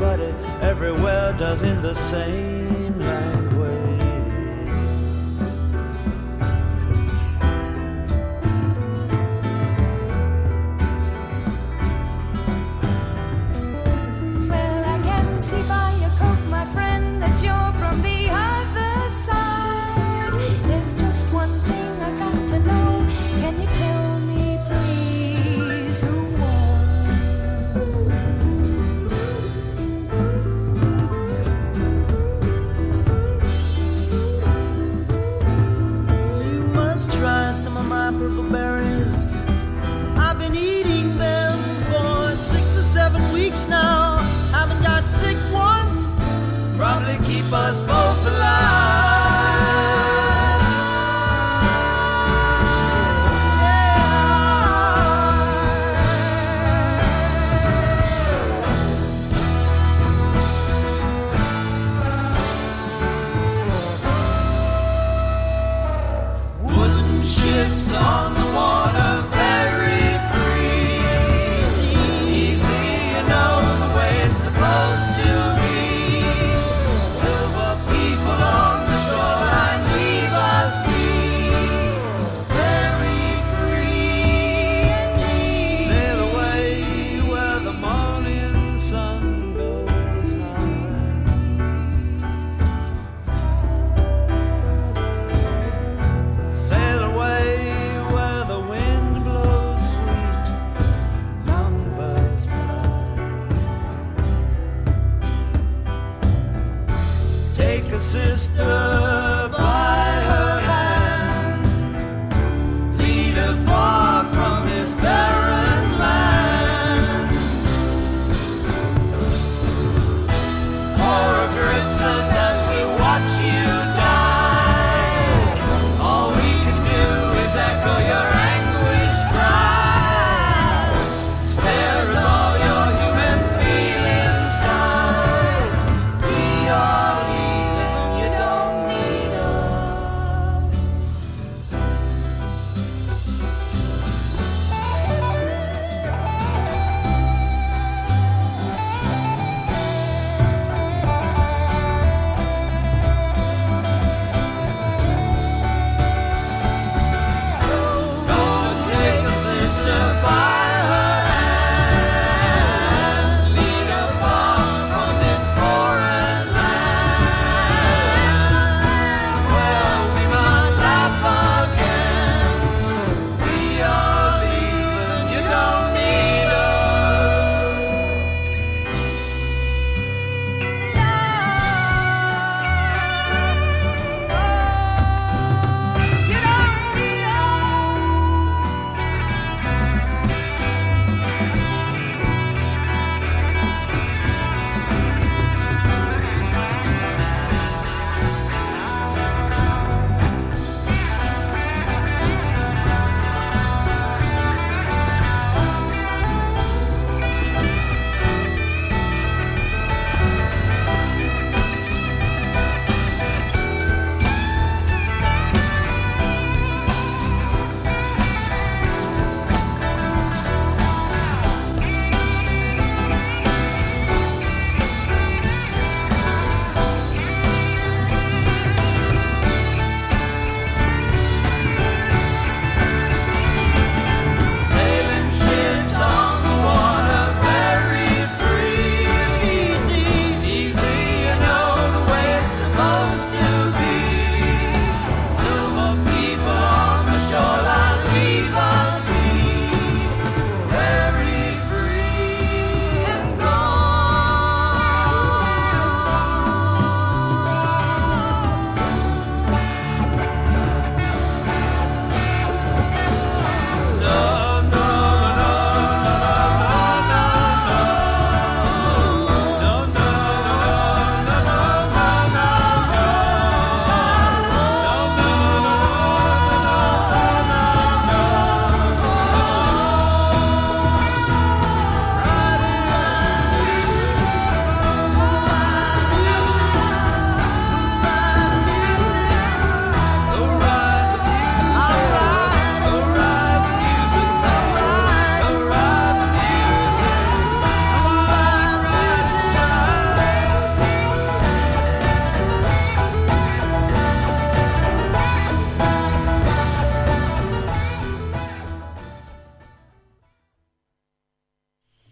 everybody 0.00 0.32
everywhere 0.62 1.32
does 1.38 1.62
in 1.62 1.82
the 1.82 1.94
same 1.94 2.98
way. 3.00 3.47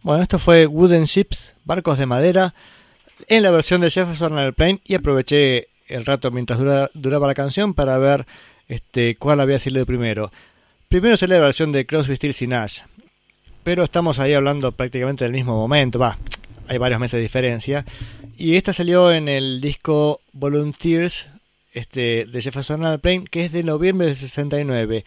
Bueno, 0.07 0.23
esto 0.23 0.38
fue 0.38 0.66
Wooden 0.69 1.03
Ships, 1.03 1.55
barcos 1.64 1.99
de 1.99 2.07
madera, 2.07 2.55
en 3.27 3.42
la 3.42 3.51
versión 3.51 3.81
de 3.81 3.90
Jefferson 3.90 4.38
Airplane 4.38 4.81
y 4.85 4.95
aproveché 4.95 5.66
el 5.88 6.07
rato 6.07 6.31
mientras 6.31 6.61
dura- 6.61 6.92
duraba 6.95 7.27
la 7.27 7.35
canción 7.35 7.75
para 7.75 7.99
ver 7.99 8.25
este, 8.69 9.16
cuál 9.16 9.40
había 9.40 9.59
salido 9.59 9.85
primero. 9.85 10.31
Primero 10.88 11.16
salió 11.16 11.37
la 11.38 11.42
versión 11.47 11.73
de 11.73 11.87
Crosby, 11.87 12.14
Stills 12.14 12.40
y 12.40 12.47
Nash, 12.47 12.83
pero 13.64 13.83
estamos 13.83 14.21
ahí 14.21 14.33
hablando 14.33 14.71
prácticamente 14.71 15.25
del 15.25 15.33
mismo 15.33 15.57
momento, 15.57 15.99
va, 15.99 16.21
hay 16.69 16.79
varios 16.79 17.01
meses 17.01 17.19
de 17.19 17.23
diferencia. 17.23 17.85
Y 18.37 18.55
esta 18.55 18.73
salió 18.73 19.11
en 19.11 19.27
el 19.27 19.61
disco 19.61 20.21
Volunteers 20.33 21.31
este, 21.73 22.27
de 22.27 22.42
Jefferson 22.42 22.87
Airplane, 22.87 23.25
que 23.29 23.47
es 23.47 23.51
de 23.51 23.64
noviembre 23.64 24.07
del 24.07 24.14
69. 24.14 25.05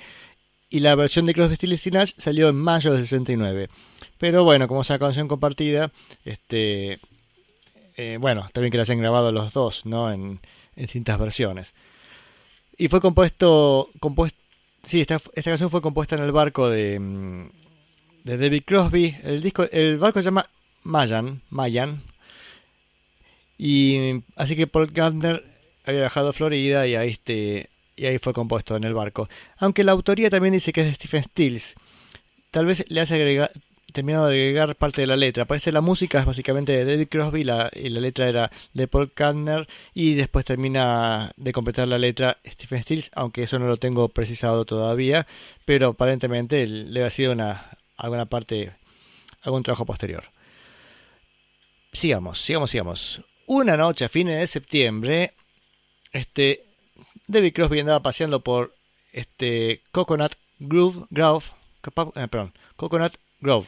Y 0.69 0.81
la 0.81 0.93
versión 0.95 1.25
de 1.25 1.33
Crosby, 1.33 1.55
Stills 1.55 1.87
y 1.87 1.91
Nash 1.91 2.11
salió 2.17 2.49
en 2.49 2.57
mayo 2.57 2.91
del 2.91 3.03
69. 3.03 3.69
Pero 4.17 4.43
bueno, 4.43 4.67
como 4.67 4.81
es 4.81 4.89
una 4.89 4.99
canción 4.99 5.27
compartida, 5.27 5.91
este, 6.25 6.99
eh, 7.97 8.17
bueno, 8.19 8.47
bien 8.55 8.71
que 8.71 8.77
la 8.77 8.83
hayan 8.83 8.99
grabado 8.99 9.31
los 9.31 9.53
dos, 9.53 9.85
¿no? 9.85 10.11
En, 10.11 10.39
en 10.75 10.83
distintas 10.83 11.19
versiones. 11.19 11.73
Y 12.77 12.87
fue 12.87 13.01
compuesto, 13.01 13.89
compuesto, 13.99 14.39
sí, 14.83 15.01
esta, 15.01 15.15
esta 15.33 15.51
canción 15.51 15.69
fue 15.69 15.81
compuesta 15.81 16.15
en 16.15 16.23
el 16.23 16.31
barco 16.31 16.69
de, 16.69 16.99
mm, 16.99 17.49
de 18.23 18.37
David 18.37 18.63
Crosby. 18.65 19.17
El 19.23 19.41
disco, 19.41 19.65
el 19.71 19.97
barco 19.97 20.19
se 20.19 20.25
llama 20.25 20.49
Mayan, 20.83 21.41
Mayan. 21.49 22.01
Y 23.57 24.23
así 24.37 24.55
que 24.55 24.67
Paul 24.67 24.87
Gardner 24.87 25.43
había 25.83 26.01
viajado 26.01 26.29
a 26.29 26.33
Florida 26.33 26.87
y 26.87 26.95
ahí 26.95 27.09
este 27.09 27.69
y 27.97 28.05
ahí 28.05 28.17
fue 28.17 28.31
compuesto 28.31 28.77
en 28.77 28.85
el 28.85 28.93
barco. 28.93 29.27
Aunque 29.57 29.83
la 29.83 29.91
autoría 29.91 30.29
también 30.29 30.53
dice 30.53 30.71
que 30.71 30.81
es 30.81 30.87
de 30.87 30.93
Stephen 30.93 31.23
Stills. 31.23 31.75
Tal 32.51 32.65
vez 32.65 32.85
le 32.87 33.01
haya 33.01 33.15
agregado 33.15 33.51
terminado 33.91 34.27
de 34.27 34.35
agregar 34.35 34.75
parte 34.75 35.01
de 35.01 35.07
la 35.07 35.15
letra. 35.15 35.45
Parece 35.45 35.71
la 35.71 35.81
música 35.81 36.19
es 36.19 36.25
básicamente 36.25 36.71
de 36.71 36.85
David 36.85 37.07
Crosby 37.09 37.43
la, 37.43 37.69
y 37.73 37.89
la 37.89 38.01
letra 38.01 38.27
era 38.27 38.51
de 38.73 38.87
Paul 38.87 39.11
Kantner 39.11 39.67
y 39.93 40.13
después 40.13 40.45
termina 40.45 41.31
de 41.37 41.51
completar 41.51 41.87
la 41.87 41.97
letra 41.97 42.37
Stephen 42.45 42.81
Stills, 42.83 43.11
aunque 43.15 43.43
eso 43.43 43.59
no 43.59 43.67
lo 43.67 43.77
tengo 43.77 44.09
precisado 44.09 44.65
todavía, 44.65 45.27
pero 45.65 45.89
aparentemente 45.89 46.67
le 46.67 47.03
ha 47.03 47.09
sido 47.09 47.33
una 47.33 47.77
alguna 47.97 48.25
parte 48.25 48.73
algún 49.41 49.63
trabajo 49.63 49.85
posterior. 49.85 50.25
Sigamos, 51.91 52.41
sigamos, 52.41 52.71
sigamos. 52.71 53.21
Una 53.47 53.75
noche 53.75 54.05
a 54.05 54.09
fines 54.09 54.39
de 54.39 54.47
septiembre, 54.47 55.33
este 56.11 56.65
David 57.27 57.53
Crosby 57.53 57.79
andaba 57.79 58.01
paseando 58.01 58.43
por 58.43 58.75
este 59.11 59.81
Coconut 59.91 60.33
Grove, 60.59 61.05
Grove, 61.09 61.45
eh, 62.15 62.27
perdón, 62.27 62.53
Coconut 62.75 63.15
Grove 63.39 63.67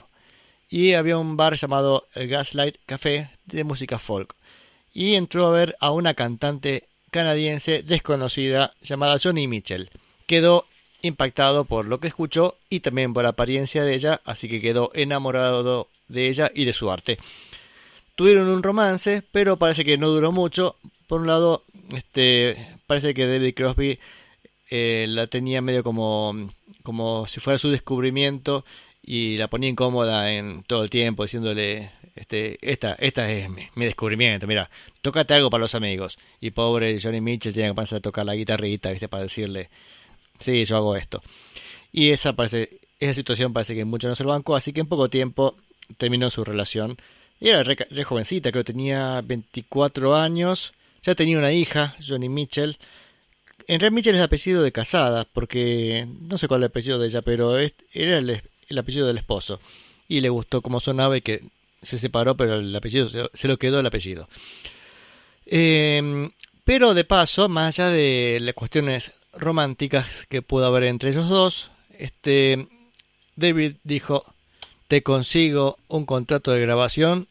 y 0.71 0.93
había 0.93 1.17
un 1.17 1.35
bar 1.35 1.55
llamado 1.55 2.07
el 2.15 2.29
Gaslight 2.29 2.77
Café 2.85 3.29
de 3.45 3.65
música 3.65 3.99
folk. 3.99 4.33
Y 4.93 5.15
entró 5.15 5.45
a 5.45 5.51
ver 5.51 5.75
a 5.81 5.91
una 5.91 6.13
cantante 6.13 6.87
canadiense 7.11 7.83
desconocida 7.83 8.73
llamada 8.81 9.19
Johnny 9.21 9.47
Mitchell. 9.47 9.89
Quedó 10.27 10.65
impactado 11.01 11.65
por 11.65 11.85
lo 11.87 11.99
que 11.99 12.07
escuchó 12.07 12.57
y 12.69 12.79
también 12.79 13.13
por 13.13 13.23
la 13.23 13.29
apariencia 13.29 13.83
de 13.83 13.95
ella, 13.95 14.21
así 14.23 14.47
que 14.47 14.61
quedó 14.61 14.91
enamorado 14.93 15.89
de 16.07 16.29
ella 16.29 16.49
y 16.55 16.63
de 16.63 16.73
su 16.73 16.89
arte. 16.89 17.19
Tuvieron 18.15 18.47
un 18.47 18.63
romance, 18.63 19.23
pero 19.33 19.57
parece 19.57 19.83
que 19.83 19.97
no 19.97 20.07
duró 20.07 20.31
mucho. 20.31 20.77
Por 21.07 21.19
un 21.19 21.27
lado, 21.27 21.65
este, 21.93 22.77
parece 22.87 23.13
que 23.13 23.27
David 23.27 23.55
Crosby 23.55 23.99
eh, 24.69 25.05
la 25.09 25.27
tenía 25.27 25.61
medio 25.61 25.83
como, 25.83 26.49
como 26.81 27.27
si 27.27 27.41
fuera 27.41 27.59
su 27.59 27.69
descubrimiento 27.69 28.63
y 29.03 29.37
la 29.37 29.47
ponía 29.47 29.69
incómoda 29.69 30.31
en 30.31 30.63
todo 30.63 30.83
el 30.83 30.89
tiempo 30.89 31.23
diciéndole 31.23 31.91
este 32.15 32.57
esta 32.61 32.93
esta 32.93 33.31
es 33.31 33.49
mi, 33.49 33.63
mi 33.75 33.85
descubrimiento 33.85 34.45
mira 34.47 34.69
tócate 35.01 35.33
algo 35.33 35.49
para 35.49 35.61
los 35.61 35.75
amigos. 35.75 36.17
Y 36.39 36.51
pobre 36.51 36.99
Johnny 37.01 37.21
Mitchell 37.21 37.53
tiene 37.53 37.69
que 37.69 37.75
pasar 37.75 37.97
a 37.97 38.01
tocar 38.01 38.25
la 38.25 38.35
guitarrita 38.35 38.91
viste 38.91 39.07
para 39.07 39.23
decirle 39.23 39.69
sí 40.39 40.65
yo 40.65 40.77
hago 40.77 40.95
esto. 40.95 41.21
Y 41.91 42.11
esa 42.11 42.33
parece 42.33 42.79
esa 42.99 43.13
situación 43.13 43.53
parece 43.53 43.75
que 43.75 43.85
mucho 43.85 44.07
no 44.07 44.15
se 44.15 44.23
lo 44.23 44.29
bancó 44.29 44.55
así 44.55 44.73
que 44.73 44.81
en 44.81 44.87
poco 44.87 45.09
tiempo 45.09 45.55
terminó 45.97 46.29
su 46.29 46.43
relación. 46.43 46.97
Y 47.39 47.49
era 47.49 47.63
re, 47.63 47.75
jovencita 48.03 48.51
creo 48.51 48.63
que 48.63 48.71
tenía 48.73 49.21
24 49.21 50.15
años 50.15 50.73
ya 51.01 51.15
tenía 51.15 51.39
una 51.39 51.51
hija 51.51 51.95
Johnny 52.07 52.29
Mitchell. 52.29 52.77
En 53.67 53.79
realidad 53.79 53.95
Mitchell 53.95 54.15
es 54.15 54.19
el 54.19 54.25
apellido 54.25 54.61
de 54.61 54.71
casada 54.71 55.25
porque 55.25 56.07
no 56.21 56.37
sé 56.37 56.47
cuál 56.47 56.61
es 56.61 56.65
el 56.65 56.69
apellido 56.69 56.99
de 56.99 57.07
ella 57.07 57.21
pero 57.23 57.57
era 57.57 58.17
el 58.17 58.41
el 58.71 58.79
apellido 58.79 59.07
del 59.07 59.17
esposo. 59.17 59.59
Y 60.07 60.21
le 60.21 60.29
gustó 60.29 60.61
cómo 60.61 60.79
sonaba 60.79 61.17
y 61.17 61.21
que 61.21 61.43
se 61.81 61.97
separó, 61.97 62.35
pero 62.35 62.55
el 62.55 62.75
apellido 62.75 63.09
se, 63.33 63.47
lo 63.47 63.57
quedó 63.57 63.79
el 63.79 63.85
apellido. 63.85 64.27
Eh, 65.45 66.29
pero 66.63 66.93
de 66.93 67.03
paso, 67.03 67.49
más 67.49 67.79
allá 67.79 67.89
de 67.89 68.39
las 68.41 68.53
cuestiones 68.53 69.13
románticas 69.33 70.25
que 70.27 70.41
pudo 70.41 70.65
haber 70.65 70.83
entre 70.83 71.09
ellos 71.09 71.29
dos, 71.29 71.71
este 71.97 72.67
David 73.35 73.75
dijo, 73.83 74.25
te 74.87 75.03
consigo 75.03 75.77
un 75.87 76.05
contrato 76.05 76.51
de 76.51 76.61
grabación 76.61 77.27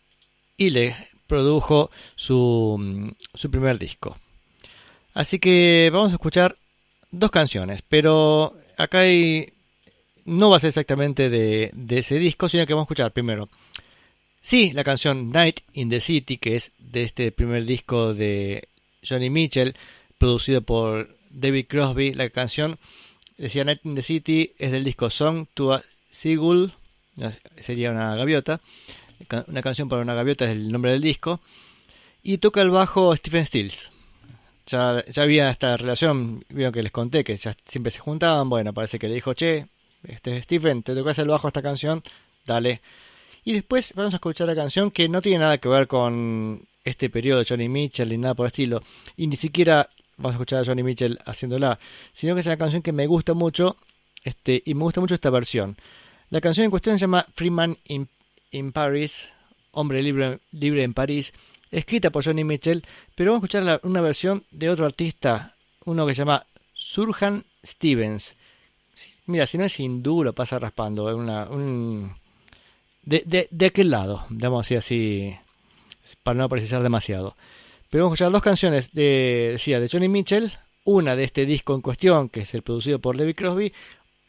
y 0.56 0.70
le 0.70 0.96
produjo 1.26 1.90
su, 2.16 3.14
su 3.34 3.50
primer 3.50 3.78
disco. 3.78 4.16
Así 5.14 5.38
que 5.38 5.90
vamos 5.92 6.10
a 6.10 6.14
escuchar 6.14 6.56
dos 7.10 7.30
canciones, 7.30 7.82
pero 7.88 8.54
acá 8.76 9.00
hay 9.00 9.52
no 10.24 10.50
va 10.50 10.56
a 10.56 10.60
ser 10.60 10.68
exactamente 10.68 11.30
de, 11.30 11.72
ese 11.88 12.18
disco, 12.18 12.48
sino 12.48 12.66
que 12.66 12.74
vamos 12.74 12.84
a 12.84 12.88
escuchar 12.88 13.12
primero. 13.12 13.48
Sí, 14.40 14.72
la 14.72 14.84
canción 14.84 15.30
Night 15.30 15.60
in 15.74 15.90
the 15.90 16.00
City, 16.00 16.38
que 16.38 16.56
es 16.56 16.72
de 16.78 17.02
este 17.02 17.30
primer 17.32 17.64
disco 17.66 18.14
de 18.14 18.68
Johnny 19.06 19.30
Mitchell, 19.30 19.74
producido 20.18 20.62
por 20.62 21.16
David 21.30 21.66
Crosby. 21.68 22.14
La 22.14 22.30
canción 22.30 22.78
decía 23.36 23.64
Night 23.64 23.80
in 23.84 23.94
the 23.94 24.02
City, 24.02 24.54
es 24.58 24.72
del 24.72 24.84
disco 24.84 25.10
Song 25.10 25.46
to 25.54 25.74
a 25.74 25.82
Seagull, 26.10 26.72
sería 27.58 27.90
una 27.90 28.14
gaviota. 28.16 28.60
Una 29.48 29.62
canción 29.62 29.88
para 29.88 30.02
una 30.02 30.14
gaviota 30.14 30.46
es 30.46 30.52
el 30.52 30.72
nombre 30.72 30.92
del 30.92 31.02
disco. 31.02 31.40
Y 32.22 32.38
toca 32.38 32.62
el 32.62 32.70
bajo 32.70 33.14
Stephen 33.16 33.46
Stills. 33.46 33.90
Ya, 34.66 35.04
ya 35.06 35.22
había 35.22 35.50
esta 35.50 35.76
relación, 35.76 36.44
vieron 36.48 36.72
que 36.72 36.82
les 36.82 36.92
conté 36.92 37.24
que 37.24 37.36
siempre 37.36 37.90
se 37.90 37.98
juntaban. 37.98 38.48
Bueno, 38.48 38.72
parece 38.72 38.98
que 38.98 39.08
le 39.08 39.14
dijo, 39.14 39.34
che, 39.34 39.66
este, 40.04 40.40
Stephen, 40.42 40.82
te 40.82 40.94
tocas 40.94 41.18
el 41.18 41.28
bajo 41.28 41.48
esta 41.48 41.62
canción, 41.62 42.02
dale. 42.46 42.80
Y 43.44 43.52
después 43.52 43.94
vamos 43.94 44.14
a 44.14 44.16
escuchar 44.18 44.46
la 44.46 44.54
canción 44.54 44.90
que 44.90 45.08
no 45.08 45.22
tiene 45.22 45.38
nada 45.38 45.58
que 45.58 45.68
ver 45.68 45.86
con 45.88 46.66
este 46.84 47.10
periodo 47.10 47.40
de 47.40 47.46
Johnny 47.48 47.68
Mitchell 47.68 48.08
ni 48.08 48.18
nada 48.18 48.34
por 48.34 48.46
el 48.46 48.48
estilo. 48.48 48.82
Y 49.16 49.26
ni 49.26 49.36
siquiera 49.36 49.88
vamos 50.16 50.32
a 50.32 50.36
escuchar 50.36 50.60
a 50.60 50.64
Johnny 50.64 50.82
Mitchell 50.82 51.18
haciéndola, 51.24 51.78
sino 52.12 52.34
que 52.34 52.40
es 52.40 52.46
una 52.46 52.56
canción 52.56 52.82
que 52.82 52.92
me 52.92 53.06
gusta 53.06 53.34
mucho 53.34 53.76
este, 54.24 54.62
y 54.64 54.74
me 54.74 54.82
gusta 54.82 55.00
mucho 55.00 55.14
esta 55.14 55.30
versión. 55.30 55.76
La 56.28 56.40
canción 56.40 56.64
en 56.64 56.70
cuestión 56.70 56.98
se 56.98 57.02
llama 57.02 57.26
Freeman 57.34 57.78
in, 57.84 58.08
in 58.50 58.72
Paris, 58.72 59.28
Hombre 59.72 60.02
libre, 60.02 60.40
libre 60.50 60.82
en 60.82 60.94
París, 60.94 61.32
escrita 61.70 62.10
por 62.10 62.24
Johnny 62.24 62.42
Mitchell, 62.42 62.84
pero 63.14 63.30
vamos 63.30 63.44
a 63.44 63.46
escuchar 63.46 63.80
una 63.84 64.00
versión 64.00 64.44
de 64.50 64.68
otro 64.68 64.84
artista, 64.84 65.54
uno 65.84 66.06
que 66.06 66.14
se 66.14 66.20
llama 66.20 66.44
Surjan 66.74 67.44
Stevens. 67.64 68.36
Mira, 69.30 69.46
si 69.46 69.56
no 69.58 69.64
es 69.64 69.78
hindú, 69.78 70.24
lo 70.24 70.34
pasa 70.34 70.58
raspando. 70.58 71.16
Una, 71.16 71.48
un... 71.48 72.14
de, 73.02 73.22
de, 73.24 73.48
de, 73.50 73.66
aquel 73.66 73.90
lado, 73.90 74.26
digamos 74.28 74.66
así, 74.66 74.74
así, 74.74 75.36
para 76.22 76.38
no 76.38 76.48
precisar 76.48 76.82
demasiado. 76.82 77.36
Pero 77.88 78.04
vamos 78.04 78.12
a 78.12 78.14
escuchar 78.16 78.32
dos 78.32 78.42
canciones 78.42 78.92
de, 78.92 79.50
decía, 79.52 79.80
de 79.80 79.88
Johnny 79.88 80.08
Mitchell, 80.08 80.52
una 80.84 81.16
de 81.16 81.24
este 81.24 81.46
disco 81.46 81.74
en 81.74 81.80
cuestión, 81.80 82.28
que 82.28 82.40
es 82.40 82.54
el 82.54 82.62
producido 82.62 82.98
por 82.98 83.16
David 83.16 83.36
Crosby, 83.36 83.72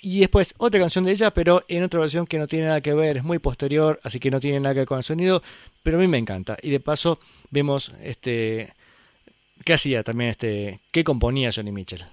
y 0.04 0.20
después 0.20 0.56
otra 0.58 0.80
canción 0.80 1.04
de 1.04 1.12
ella, 1.12 1.32
pero 1.32 1.64
en 1.68 1.84
otra 1.84 2.00
versión 2.00 2.26
que 2.26 2.40
no 2.40 2.48
tiene 2.48 2.68
nada 2.68 2.82
que 2.82 2.94
ver, 2.94 3.18
es 3.18 3.24
muy 3.24 3.40
posterior, 3.40 4.00
así 4.04 4.20
que 4.20 4.32
no 4.32 4.40
tiene 4.40 4.60
nada 4.60 4.74
que 4.74 4.80
ver 4.82 4.88
con 4.88 4.98
el 4.98 5.04
sonido, 5.04 5.44
pero 5.84 5.98
a 5.98 6.02
mí 6.02 6.08
me 6.08 6.18
encanta. 6.18 6.58
Y 6.62 6.72
de 6.72 6.80
paso 6.80 7.20
vemos 7.52 7.92
este 8.02 8.74
qué 9.64 9.74
hacía 9.74 10.04
también 10.04 10.32
este, 10.32 10.80
qué 10.92 11.04
componía 11.04 11.52
Johnny 11.56 11.72
Mitchell. 11.72 12.04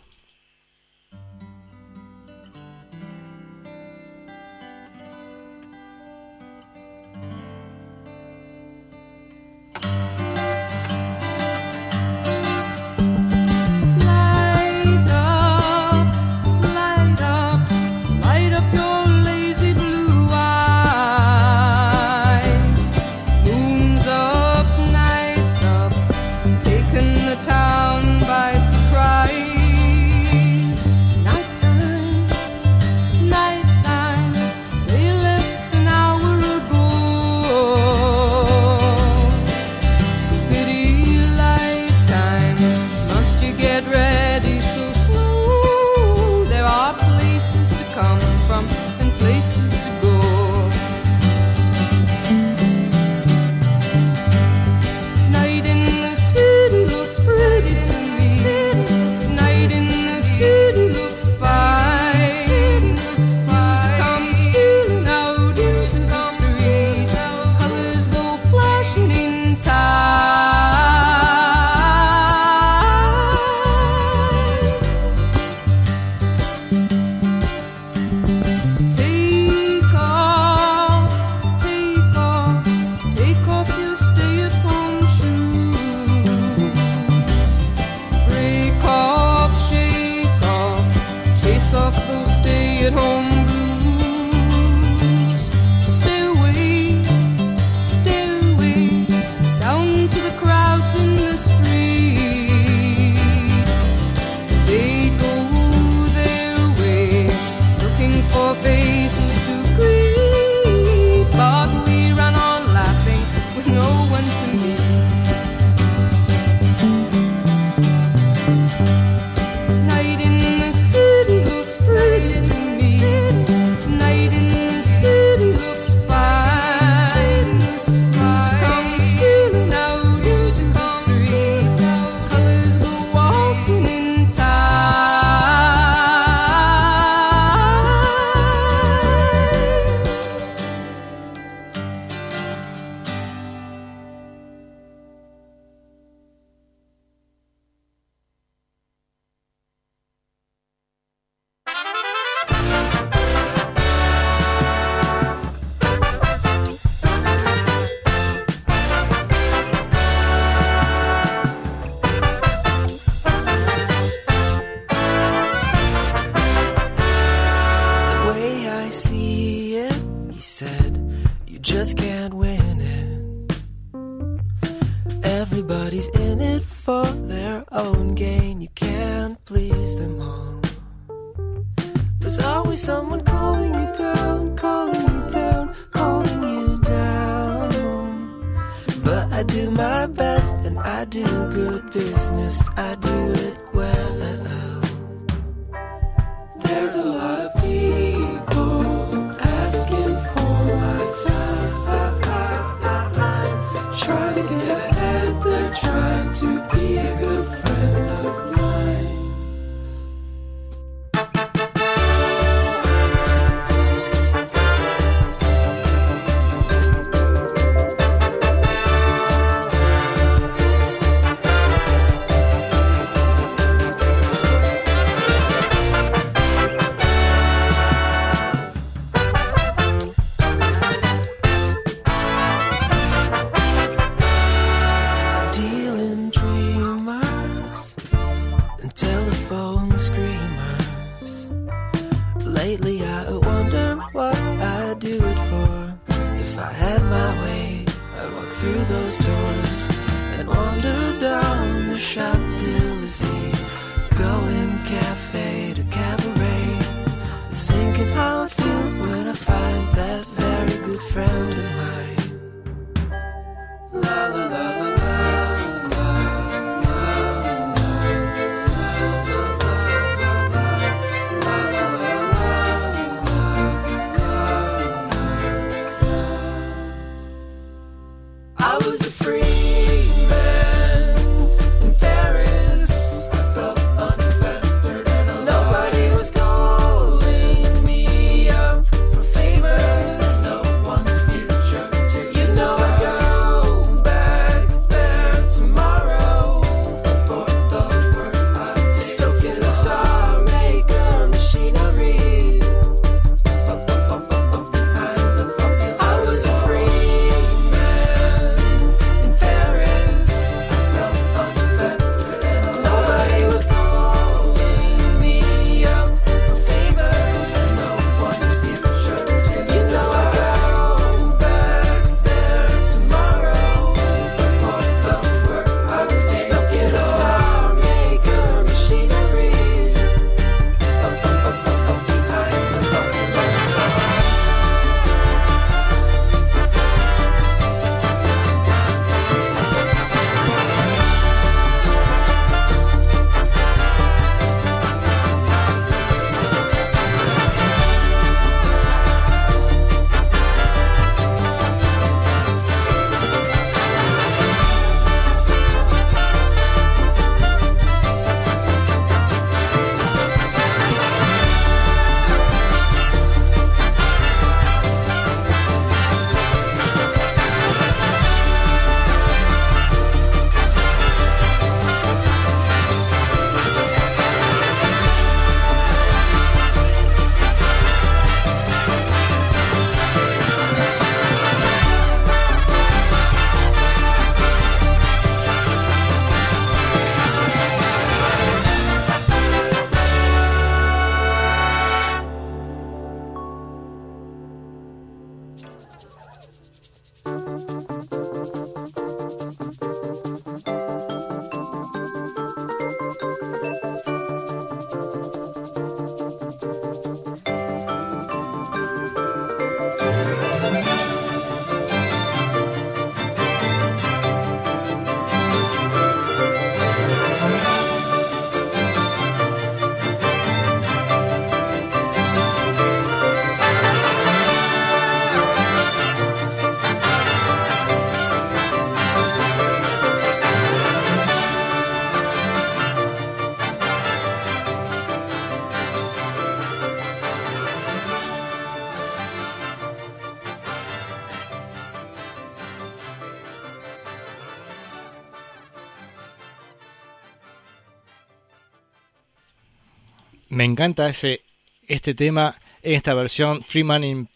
Me 450.59 450.64
encanta 450.64 451.09
ese, 451.09 451.42
este 451.87 452.16
tema 452.16 452.61
en 452.83 452.97
esta 452.97 453.14
versión 453.14 453.62
Freeman 453.62 454.03
in 454.03 454.29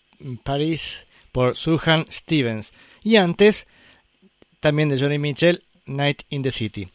Paris 0.45 1.05
por 1.33 1.57
Suhan 1.57 2.07
Stevens. 2.13 2.73
Y 3.03 3.17
antes, 3.17 3.67
también 4.61 4.89
de 4.89 5.01
Johnny 5.01 5.19
Mitchell, 5.19 5.65
Night 5.85 6.23
in 6.29 6.45
the 6.45 6.53
City. 6.53 6.93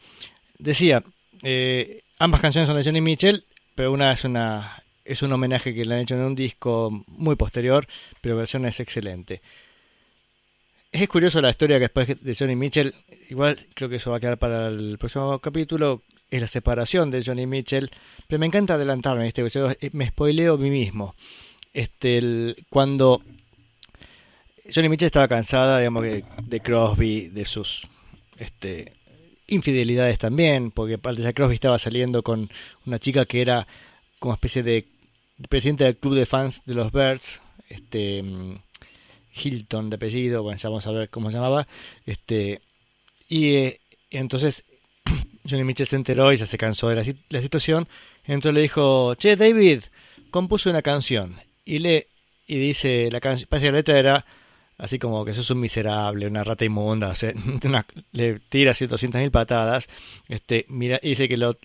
Decía, 0.57 1.03
eh, 1.43 2.03
ambas 2.19 2.39
canciones 2.39 2.69
son 2.69 2.77
de 2.77 2.85
Johnny 2.85 3.01
Mitchell, 3.01 3.43
pero 3.75 3.91
una 3.91 4.13
es 4.13 4.23
una 4.23 4.81
es 5.03 5.21
un 5.21 5.33
homenaje 5.33 5.75
que 5.75 5.83
le 5.83 5.95
han 5.95 6.01
hecho 6.03 6.15
en 6.15 6.21
un 6.21 6.33
disco 6.33 7.03
muy 7.07 7.35
posterior, 7.35 7.85
pero 8.21 8.35
la 8.35 8.39
versión 8.39 8.65
es 8.65 8.79
excelente. 8.79 9.41
Es 10.89 11.09
curioso 11.09 11.41
la 11.41 11.49
historia 11.49 11.75
que 11.75 11.89
después 11.89 12.23
de 12.23 12.33
Johnny 12.33 12.55
Mitchell, 12.55 12.95
igual 13.29 13.57
creo 13.73 13.89
que 13.89 13.97
eso 13.97 14.09
va 14.09 14.17
a 14.17 14.19
quedar 14.21 14.37
para 14.37 14.69
el 14.69 14.97
próximo 14.97 15.37
capítulo, 15.39 16.01
es 16.29 16.41
la 16.41 16.47
separación 16.47 17.11
de 17.11 17.23
Johnny 17.23 17.47
Mitchell, 17.47 17.89
pero 18.27 18.39
me 18.39 18.45
encanta 18.45 18.75
adelantarme, 18.75 19.31
eh, 19.35 19.89
me 19.93 20.07
spoileo 20.07 20.55
a 20.55 20.57
mí 20.57 20.69
mismo. 20.69 21.15
Este, 21.73 22.55
cuando 22.69 23.21
Johnny 24.73 24.89
Mitchell 24.89 25.07
estaba 25.07 25.27
cansada, 25.27 25.79
digamos, 25.79 26.03
de 26.03 26.59
Crosby, 26.61 27.29
de 27.29 27.45
sus 27.45 27.87
este, 28.37 28.93
infidelidades 29.47 30.17
también, 30.17 30.71
porque 30.71 30.95
aparte 30.95 31.21
ya 31.21 31.33
Crosby 31.33 31.55
estaba 31.55 31.79
saliendo 31.79 32.23
con 32.23 32.49
una 32.85 32.99
chica 32.99 33.25
que 33.25 33.41
era 33.41 33.67
como 34.19 34.33
especie 34.33 34.63
de 34.63 34.85
presidente 35.49 35.83
del 35.85 35.97
club 35.97 36.15
de 36.15 36.25
fans 36.25 36.61
de 36.65 36.73
los 36.73 36.91
Birds, 36.91 37.41
este 37.69 38.23
mm, 38.23 38.55
Hilton 39.33 39.89
de 39.89 39.95
apellido, 39.95 40.43
bueno, 40.43 40.57
ya 40.57 40.69
vamos 40.69 40.87
a 40.87 40.91
ver 40.91 41.09
cómo 41.09 41.31
se 41.31 41.37
llamaba, 41.37 41.67
este 42.05 42.61
y 43.29 43.55
eh, 43.55 43.81
entonces 44.09 44.63
Johnny 45.49 45.63
Mitchell 45.63 45.87
se 45.87 45.95
enteró 45.95 46.31
y 46.33 46.37
se 46.37 46.57
cansó 46.57 46.89
de 46.89 46.95
la, 46.95 47.03
sit- 47.03 47.23
la 47.29 47.41
situación, 47.41 47.87
entonces 48.25 48.53
le 48.53 48.61
dijo, 48.61 49.15
che 49.15 49.35
David, 49.35 49.81
compuse 50.31 50.69
una 50.69 50.81
canción 50.81 51.35
y 51.65 51.79
le 51.79 52.07
y 52.47 52.57
dice 52.57 53.09
la 53.11 53.19
canción, 53.19 53.47
la 53.51 53.71
letra 53.71 53.99
era 53.99 54.25
así 54.77 54.99
como 54.99 55.25
que 55.25 55.33
sos 55.33 55.49
un 55.49 55.59
miserable, 55.59 56.27
una 56.27 56.43
rata 56.43 56.63
inmunda, 56.65 57.09
o 57.09 57.15
sea, 57.15 57.33
le 58.11 58.39
tira 58.49 58.71
así 58.71 58.85
200.000 58.87 59.31
patadas, 59.31 59.87
este, 60.29 60.65
mira, 60.69 60.99
dice 61.01 61.27
que 61.27 61.35
lo, 61.37 61.57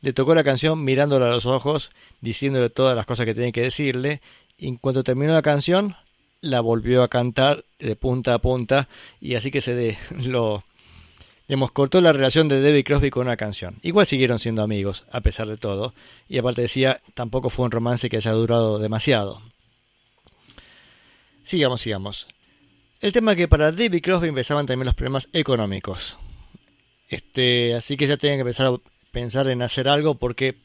le 0.00 0.12
tocó 0.12 0.34
la 0.34 0.44
canción 0.44 0.82
mirándolo 0.82 1.26
a 1.26 1.30
los 1.30 1.46
ojos, 1.46 1.90
diciéndole 2.20 2.68
todas 2.70 2.96
las 2.96 3.06
cosas 3.06 3.24
que 3.24 3.34
tenía 3.34 3.52
que 3.52 3.62
decirle, 3.62 4.20
y 4.58 4.68
en 4.68 4.76
cuanto 4.76 5.04
terminó 5.04 5.32
la 5.32 5.42
canción, 5.42 5.96
la 6.40 6.60
volvió 6.60 7.02
a 7.02 7.08
cantar 7.08 7.64
de 7.78 7.96
punta 7.96 8.34
a 8.34 8.38
punta, 8.40 8.88
y 9.20 9.36
así 9.36 9.50
que 9.50 9.60
se 9.60 9.96
lo, 10.24 10.64
digamos, 11.48 11.72
cortó 11.72 12.00
la 12.00 12.12
relación 12.12 12.48
de 12.48 12.60
David 12.60 12.84
Crosby 12.84 13.10
con 13.10 13.26
una 13.26 13.36
canción. 13.36 13.78
Igual 13.82 14.06
siguieron 14.06 14.38
siendo 14.38 14.62
amigos, 14.62 15.04
a 15.10 15.20
pesar 15.20 15.48
de 15.48 15.56
todo, 15.56 15.94
y 16.28 16.38
aparte 16.38 16.62
decía, 16.62 17.00
tampoco 17.14 17.50
fue 17.50 17.64
un 17.64 17.70
romance 17.70 18.08
que 18.08 18.16
haya 18.16 18.32
durado 18.32 18.78
demasiado. 18.78 19.42
Sigamos, 21.42 21.80
sigamos. 21.80 22.26
El 23.00 23.12
tema 23.12 23.32
es 23.32 23.36
que 23.36 23.48
para 23.48 23.70
David 23.70 24.02
Crosby 24.02 24.28
empezaban 24.28 24.66
también 24.66 24.86
los 24.86 24.94
problemas 24.94 25.28
económicos. 25.32 26.16
Este, 27.08 27.74
así 27.74 27.96
que 27.96 28.06
ya 28.06 28.16
tenían 28.16 28.38
que 28.38 28.42
empezar 28.42 28.66
a 28.66 28.76
pensar 29.12 29.48
en 29.48 29.62
hacer 29.62 29.88
algo 29.88 30.16
porque 30.16 30.56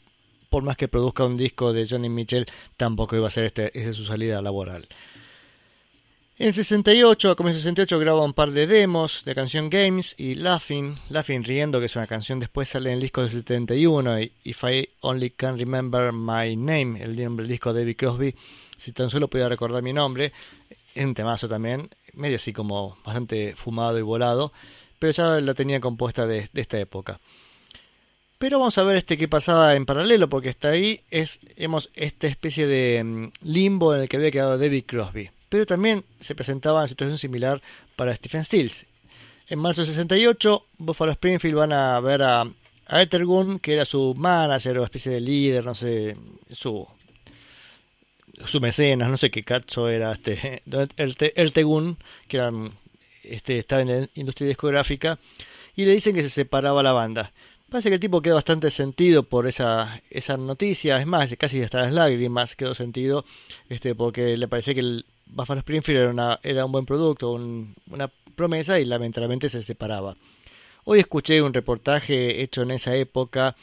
por 0.52 0.64
más 0.64 0.76
que 0.76 0.90
produzca 0.90 1.26
un 1.26 1.38
disco 1.38 1.72
de 1.72 1.88
Johnny 1.90 2.10
Mitchell, 2.10 2.46
tampoco 2.76 3.16
iba 3.16 3.28
a 3.28 3.32
ser 3.32 3.46
este, 3.46 3.80
esa 3.80 3.94
su 3.94 4.04
salida 4.04 4.42
laboral. 4.42 4.88
En 6.42 6.48
el 6.48 6.54
68, 6.56 7.30
a 7.30 7.36
comienzos 7.36 7.64
del 7.64 7.76
68, 7.76 8.00
graba 8.00 8.24
un 8.24 8.34
par 8.34 8.50
de 8.50 8.66
demos 8.66 9.24
de 9.26 9.36
canción 9.36 9.70
Games 9.70 10.16
y 10.18 10.34
Laughing, 10.34 10.98
Laughing 11.10 11.44
Riendo, 11.44 11.80
que 11.80 11.86
es 11.86 11.96
una 11.96 12.08
canción 12.08 12.40
después 12.40 12.68
sale 12.68 12.90
en 12.90 12.96
el 12.96 13.02
disco 13.02 13.22
del 13.22 13.30
71, 13.30 14.22
y 14.22 14.32
If 14.46 14.64
I 14.64 14.90
Only 15.02 15.30
Can 15.30 15.60
Remember 15.60 16.12
My 16.12 16.56
Name, 16.56 17.00
el 17.00 17.16
nombre 17.24 17.44
del 17.44 17.52
disco 17.52 17.74
de 17.74 17.82
David 17.82 17.96
Crosby, 17.96 18.36
si 18.76 18.92
tan 18.92 19.12
solo 19.12 19.28
pudiera 19.28 19.50
recordar 19.50 19.84
mi 19.84 19.94
nombre, 19.94 20.34
es 20.96 21.06
un 21.06 21.14
temazo 21.14 21.48
también, 21.48 21.92
medio 22.14 22.38
así 22.38 22.52
como 22.54 22.98
bastante 23.06 23.56
fumado 23.56 24.00
y 24.00 24.02
volado, 24.02 24.52
pero 24.98 25.12
ya 25.12 25.40
la 25.42 25.54
tenía 25.54 25.80
compuesta 25.80 26.26
de, 26.26 26.50
de 26.52 26.62
esta 26.62 26.80
época. 26.80 27.20
Pero 28.40 28.58
vamos 28.58 28.80
a 28.80 28.84
ver 28.84 28.98
este 28.98 29.16
que 29.16 29.28
pasaba 29.28 29.76
en 29.76 29.86
paralelo, 29.86 30.28
porque 30.28 30.50
está 30.50 30.70
ahí, 30.70 31.02
es 31.12 31.40
hemos, 31.56 31.92
esta 31.94 32.26
especie 32.26 32.66
de 32.66 33.04
mm, 33.04 33.32
limbo 33.44 33.94
en 33.94 34.02
el 34.02 34.10
que 34.10 34.18
había 34.18 34.32
quedado 34.32 34.58
David 34.58 34.86
Crosby. 34.88 35.30
Pero 35.52 35.66
también 35.66 36.06
se 36.22 36.34
presentaba 36.34 36.80
una 36.80 36.88
situación 36.88 37.18
similar 37.18 37.62
para 37.98 38.16
Stephen 38.16 38.46
Stills. 38.46 38.86
En 39.50 39.60
marzo 39.60 39.82
del 39.82 39.90
68, 39.90 40.66
Buffalo 40.78 41.12
Springfield 41.12 41.56
van 41.58 41.74
a 41.74 42.00
ver 42.00 42.24
a, 42.24 42.44
a 42.88 43.06
que 43.62 43.74
era 43.74 43.84
su 43.84 44.16
manager 44.16 44.80
o 44.80 44.86
especie 44.86 45.12
de 45.12 45.20
líder, 45.20 45.66
no 45.66 45.76
sé, 45.76 46.16
su 46.52 46.88
su 48.46 48.62
mecenas, 48.62 49.10
no 49.10 49.18
sé 49.18 49.30
qué 49.30 49.44
cacho 49.44 49.90
era 49.90 50.14
este 50.14 50.64
el, 50.96 51.16
el 51.36 51.54
Tegun, 51.54 51.98
que 52.30 52.38
era, 52.38 52.50
este, 53.24 53.58
estaba 53.58 53.82
en 53.82 53.88
la 53.90 54.10
industria 54.16 54.48
discográfica, 54.48 55.20
y 55.76 55.84
le 55.84 55.92
dicen 55.92 56.16
que 56.16 56.22
se 56.22 56.30
separaba 56.30 56.82
la 56.82 56.94
banda. 56.94 57.34
Parece 57.70 57.90
que 57.90 57.96
el 57.96 58.00
tipo 58.00 58.22
quedó 58.22 58.36
bastante 58.36 58.72
sentido 58.72 59.24
por 59.24 59.48
esa, 59.48 60.02
esa 60.10 60.38
noticia, 60.38 60.98
es 60.98 61.06
más, 61.06 61.36
casi 61.38 61.62
hasta 61.62 61.82
las 61.82 61.94
lágrimas 61.94 62.56
quedó 62.56 62.74
sentido, 62.74 63.26
este, 63.68 63.96
porque 63.96 64.38
le 64.38 64.48
parecía 64.48 64.74
que 64.74 64.80
el 64.80 65.06
Buffalo 65.32 65.60
Springfield 65.60 66.00
era, 66.02 66.10
una, 66.12 66.40
era 66.44 66.66
un 66.66 66.72
buen 66.72 66.86
producto, 66.86 67.32
un- 67.32 67.76
una 67.90 68.10
promesa, 68.36 68.80
y 68.80 68.86
lamentablemente 68.86 69.50
se 69.50 69.62
separaba. 69.64 70.16
Hoy 70.84 71.00
escuché 71.00 71.42
un 71.42 71.54
reportaje 71.54 72.42
hecho 72.42 72.62
en 72.64 72.72
esa 72.72 72.96
época, 72.96 73.56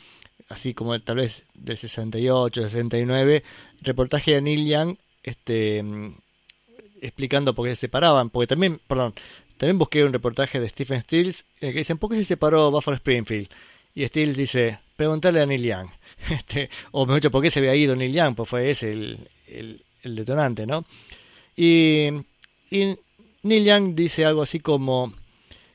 así 0.49 0.73
como 0.75 0.99
tal 1.01 1.16
vez 1.16 1.45
del 1.55 1.77
68, 1.77 2.62
69, 2.62 3.43
reportaje 3.83 4.33
de 4.35 4.41
Neil 4.43 4.66
Young, 4.66 4.97
este, 5.23 5.83
explicando 7.01 7.55
por 7.55 7.66
qué 7.66 7.75
se 7.75 7.83
separaban, 7.83 8.31
porque 8.31 8.47
también, 8.47 8.81
perdón, 8.87 9.14
también 9.57 9.79
busqué 9.79 10.05
un 10.05 10.12
reportaje 10.12 10.61
de 10.61 10.69
Stephen 10.69 11.01
Stills 11.01 11.45
en 11.61 11.69
el 11.69 11.73
que 11.75 11.79
dicen, 11.81 11.99
¿por 11.99 12.11
qué 12.11 12.16
se 12.16 12.25
separó 12.25 12.71
Buffalo 12.71 12.97
Springfield? 12.97 13.49
Y 13.95 14.07
Stills 14.07 14.37
dice, 14.37 14.79
pregúntale 14.97 15.41
a 15.41 15.47
Neil 15.47 15.62
Young, 15.64 15.89
este, 16.31 16.71
o 16.93 17.05
mejor 17.05 17.21
dicho, 17.21 17.31
¿por 17.31 17.43
qué 17.43 17.51
se 17.51 17.59
había 17.59 17.75
ido 17.75 17.97
Neil 17.97 18.12
Young? 18.12 18.35
Pues 18.37 18.49
fue 18.49 18.71
ese 18.71 18.93
el 18.93 20.14
detonante, 20.14 20.66
¿no? 20.66 20.85
Y, 21.61 22.11
Neil 23.42 23.64
Young 23.64 23.96
dice 23.96 24.24
algo 24.24 24.42
así 24.42 24.61
como, 24.61 25.12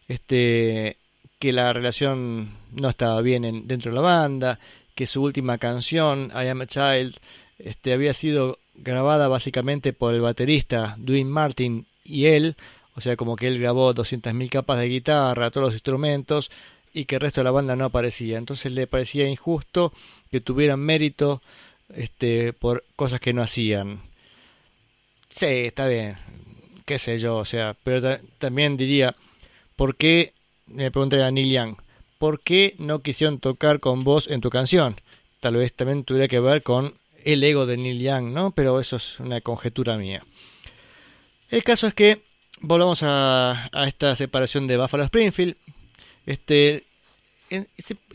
este, 0.08 0.96
que 1.40 1.52
la 1.52 1.74
relación 1.74 2.52
no 2.72 2.88
estaba 2.88 3.20
bien 3.22 3.44
en- 3.44 3.68
dentro 3.68 3.92
de 3.92 3.96
la 3.96 4.02
banda, 4.02 4.60
que 4.96 5.08
su 5.08 5.22
última 5.22 5.58
canción, 5.58 6.32
I 6.34 6.48
Am 6.48 6.62
a 6.62 6.68
Child, 6.68 7.18
este, 7.60 7.92
había 7.92 8.14
sido 8.14 8.60
grabada 8.76 9.28
básicamente 9.28 9.92
por 9.92 10.14
el 10.14 10.22
baterista 10.22 10.96
Dwayne 11.00 11.30
Martin 11.30 11.86
y 12.06 12.26
él, 12.28 12.56
o 12.96 13.02
sea, 13.02 13.18
como 13.18 13.36
que 13.36 13.48
él 13.48 13.60
grabó 13.60 13.94
200.000 13.94 14.50
capas 14.50 14.80
de 14.80 14.88
guitarra, 14.88 15.52
todos 15.52 15.68
los 15.68 15.74
instrumentos, 15.74 16.50
y 16.94 17.04
que 17.06 17.16
el 17.16 17.22
resto 17.22 17.42
de 17.42 17.46
la 17.46 17.52
banda 17.52 17.76
no 17.76 17.86
aparecía. 17.86 18.38
Entonces 18.38 18.72
le 18.72 18.88
parecía 18.88 19.28
injusto 19.28 19.92
que 20.32 20.40
tuvieran 20.40 20.80
mérito 20.80 21.42
este, 21.94 22.54
por 22.54 22.86
cosas 22.96 23.20
que 23.20 23.34
no 23.34 23.42
hacían. 23.42 24.13
Sí, 25.36 25.46
está 25.48 25.88
bien, 25.88 26.16
qué 26.86 27.00
sé 27.00 27.18
yo, 27.18 27.38
o 27.38 27.46
sea, 27.46 27.76
pero 27.84 28.02
ta- 28.02 28.20
también 28.38 28.78
diría, 28.78 29.16
¿por 29.76 29.96
qué, 29.96 30.34
me 30.68 30.92
pregunté 30.92 31.24
a 31.24 31.32
Neil 31.32 31.52
Young, 31.52 31.76
¿por 32.20 32.42
qué 32.42 32.76
no 32.78 33.02
quisieron 33.02 33.40
tocar 33.40 33.80
con 33.80 34.04
vos 34.04 34.28
en 34.30 34.42
tu 34.42 34.50
canción? 34.52 34.96
Tal 35.40 35.56
vez 35.58 35.74
también 35.74 36.04
tuviera 36.04 36.28
que 36.28 36.40
ver 36.40 36.64
con 36.64 36.96
el 37.26 37.44
ego 37.44 37.66
de 37.66 37.78
Neil 37.78 38.00
Young, 38.02 38.26
¿no? 38.34 38.52
Pero 38.52 38.80
eso 38.80 38.98
es 38.98 39.20
una 39.20 39.42
conjetura 39.42 39.98
mía. 39.98 40.24
El 41.50 41.64
caso 41.64 41.88
es 41.88 41.94
que 41.94 42.22
volvamos 42.62 43.02
a, 43.04 43.70
a 43.72 43.88
esta 43.88 44.16
separación 44.16 44.68
de 44.68 44.78
Buffalo 44.78 45.04
Springfield. 45.04 45.56
Este, 46.26 46.84
en- 47.50 47.68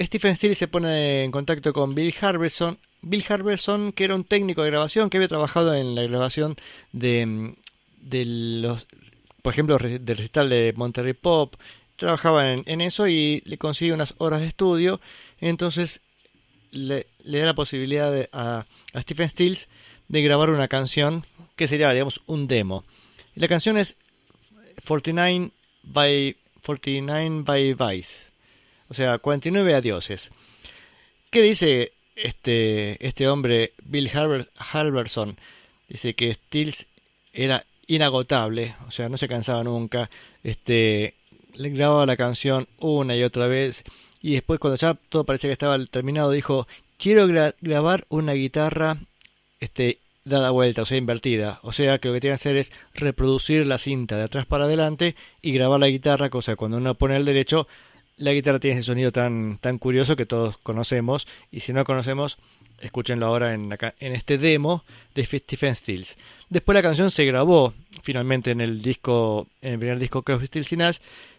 Stephen 0.02 0.36
Stills 0.36 0.58
se 0.58 0.68
pone 0.68 1.24
en 1.24 1.30
contacto 1.30 1.72
con 1.72 1.94
Bill 1.94 2.14
Harberson. 2.20 2.78
Bill 3.02 3.24
Harberson, 3.28 3.92
que 3.92 4.04
era 4.04 4.14
un 4.14 4.24
técnico 4.24 4.62
de 4.62 4.70
grabación, 4.70 5.10
que 5.10 5.18
había 5.18 5.28
trabajado 5.28 5.74
en 5.74 5.94
la 5.94 6.02
grabación 6.02 6.56
de, 6.92 7.26
mm, 7.26 7.54
de 8.02 8.24
los, 8.62 8.86
por 9.42 9.52
ejemplo, 9.52 9.78
del 9.78 10.16
recital 10.16 10.48
de 10.48 10.72
Monterrey 10.76 11.14
Pop. 11.14 11.54
Trabajaba 11.96 12.52
en, 12.52 12.62
en 12.66 12.80
eso 12.80 13.08
y 13.08 13.42
le 13.44 13.58
consigue 13.58 13.92
unas 13.92 14.14
horas 14.18 14.40
de 14.40 14.48
estudio. 14.48 15.00
Entonces 15.40 16.00
le, 16.70 17.06
da 17.24 17.46
la 17.46 17.54
posibilidad 17.54 18.28
a 18.32 18.66
Stephen 18.96 19.28
Stills 19.28 19.68
de 20.08 20.22
grabar 20.22 20.50
una 20.50 20.68
canción 20.68 21.26
que 21.56 21.68
sería, 21.68 21.92
digamos, 21.92 22.20
un 22.26 22.48
demo. 22.48 22.84
Y 23.34 23.40
la 23.40 23.48
canción 23.48 23.76
es 23.76 23.96
49 24.86 25.50
by 25.82 26.36
49 26.64 27.42
by 27.44 27.74
Vice. 27.74 28.30
O 28.88 28.94
sea, 28.94 29.18
49 29.18 29.74
adioses. 29.74 30.30
¿Qué 31.30 31.42
dice 31.42 31.92
este, 32.22 33.04
este 33.06 33.28
hombre, 33.28 33.72
Bill 33.84 34.10
Halverson? 34.72 35.36
Dice 35.88 36.14
que 36.14 36.34
Stills 36.34 36.86
era 37.32 37.64
inagotable, 37.86 38.74
o 38.86 38.90
sea, 38.90 39.08
no 39.08 39.16
se 39.16 39.28
cansaba 39.28 39.64
nunca. 39.64 40.10
Este, 40.42 41.14
le 41.54 41.70
grababa 41.70 42.06
la 42.06 42.16
canción 42.16 42.68
una 42.78 43.16
y 43.16 43.22
otra 43.22 43.46
vez. 43.46 43.84
Y 44.20 44.32
después, 44.32 44.60
cuando 44.60 44.76
ya 44.76 44.94
todo 45.08 45.24
parecía 45.24 45.48
que 45.48 45.52
estaba 45.52 45.82
terminado, 45.86 46.30
dijo: 46.30 46.66
Quiero 46.98 47.26
gra- 47.26 47.54
grabar 47.60 48.04
una 48.08 48.32
guitarra 48.32 48.98
este, 49.60 49.98
dada 50.24 50.50
vuelta, 50.50 50.82
o 50.82 50.86
sea, 50.86 50.98
invertida. 50.98 51.60
O 51.62 51.72
sea, 51.72 51.98
que 51.98 52.08
lo 52.08 52.14
que 52.14 52.20
tiene 52.20 52.32
que 52.32 52.40
hacer 52.40 52.56
es 52.56 52.72
reproducir 52.94 53.66
la 53.66 53.78
cinta 53.78 54.16
de 54.16 54.24
atrás 54.24 54.44
para 54.44 54.64
adelante 54.64 55.14
y 55.40 55.52
grabar 55.52 55.80
la 55.80 55.88
guitarra, 55.88 56.30
cosa 56.30 56.52
que 56.52 56.56
cuando 56.56 56.76
uno 56.76 56.94
pone 56.96 57.16
el 57.16 57.24
derecho, 57.24 57.66
la 58.18 58.32
guitarra 58.32 58.58
tiene 58.58 58.78
ese 58.78 58.86
sonido 58.86 59.12
tan, 59.12 59.58
tan 59.58 59.78
curioso 59.78 60.16
que 60.16 60.26
todos 60.26 60.58
conocemos. 60.58 61.26
Y 61.50 61.60
si 61.60 61.72
no 61.72 61.84
conocemos, 61.84 62.38
escúchenlo 62.80 63.26
ahora 63.26 63.54
en, 63.54 63.70
en 64.00 64.12
este 64.14 64.38
demo 64.38 64.84
de 65.14 65.24
Stephen 65.24 65.74
Stills. 65.74 66.16
Después 66.48 66.74
la 66.74 66.82
canción 66.82 67.10
se 67.10 67.24
grabó 67.24 67.74
finalmente 68.02 68.50
en 68.50 68.60
el 68.60 68.82
disco, 68.82 69.48
en 69.62 69.72
el 69.74 69.78
primer 69.78 69.98
disco 69.98 70.22
Crosby, 70.22 70.46
Stills 70.46 70.72
y 70.72 70.76
Nash, 70.76 70.98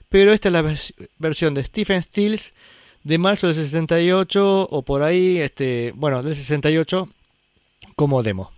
pero 0.09 0.34
esta 0.34 0.49
es 0.49 0.53
la 0.53 0.61
vers- 0.63 0.93
versión 1.17 1.53
de 1.53 1.63
Stephen 1.63 2.01
Stills 2.01 2.53
de 3.03 3.17
marzo 3.17 3.47
del 3.47 3.55
68 3.55 4.67
o 4.69 4.82
por 4.82 5.03
ahí, 5.03 5.38
este, 5.38 5.93
bueno, 5.95 6.21
del 6.23 6.36
68 6.36 7.07
como 7.95 8.23
demo. 8.23 8.51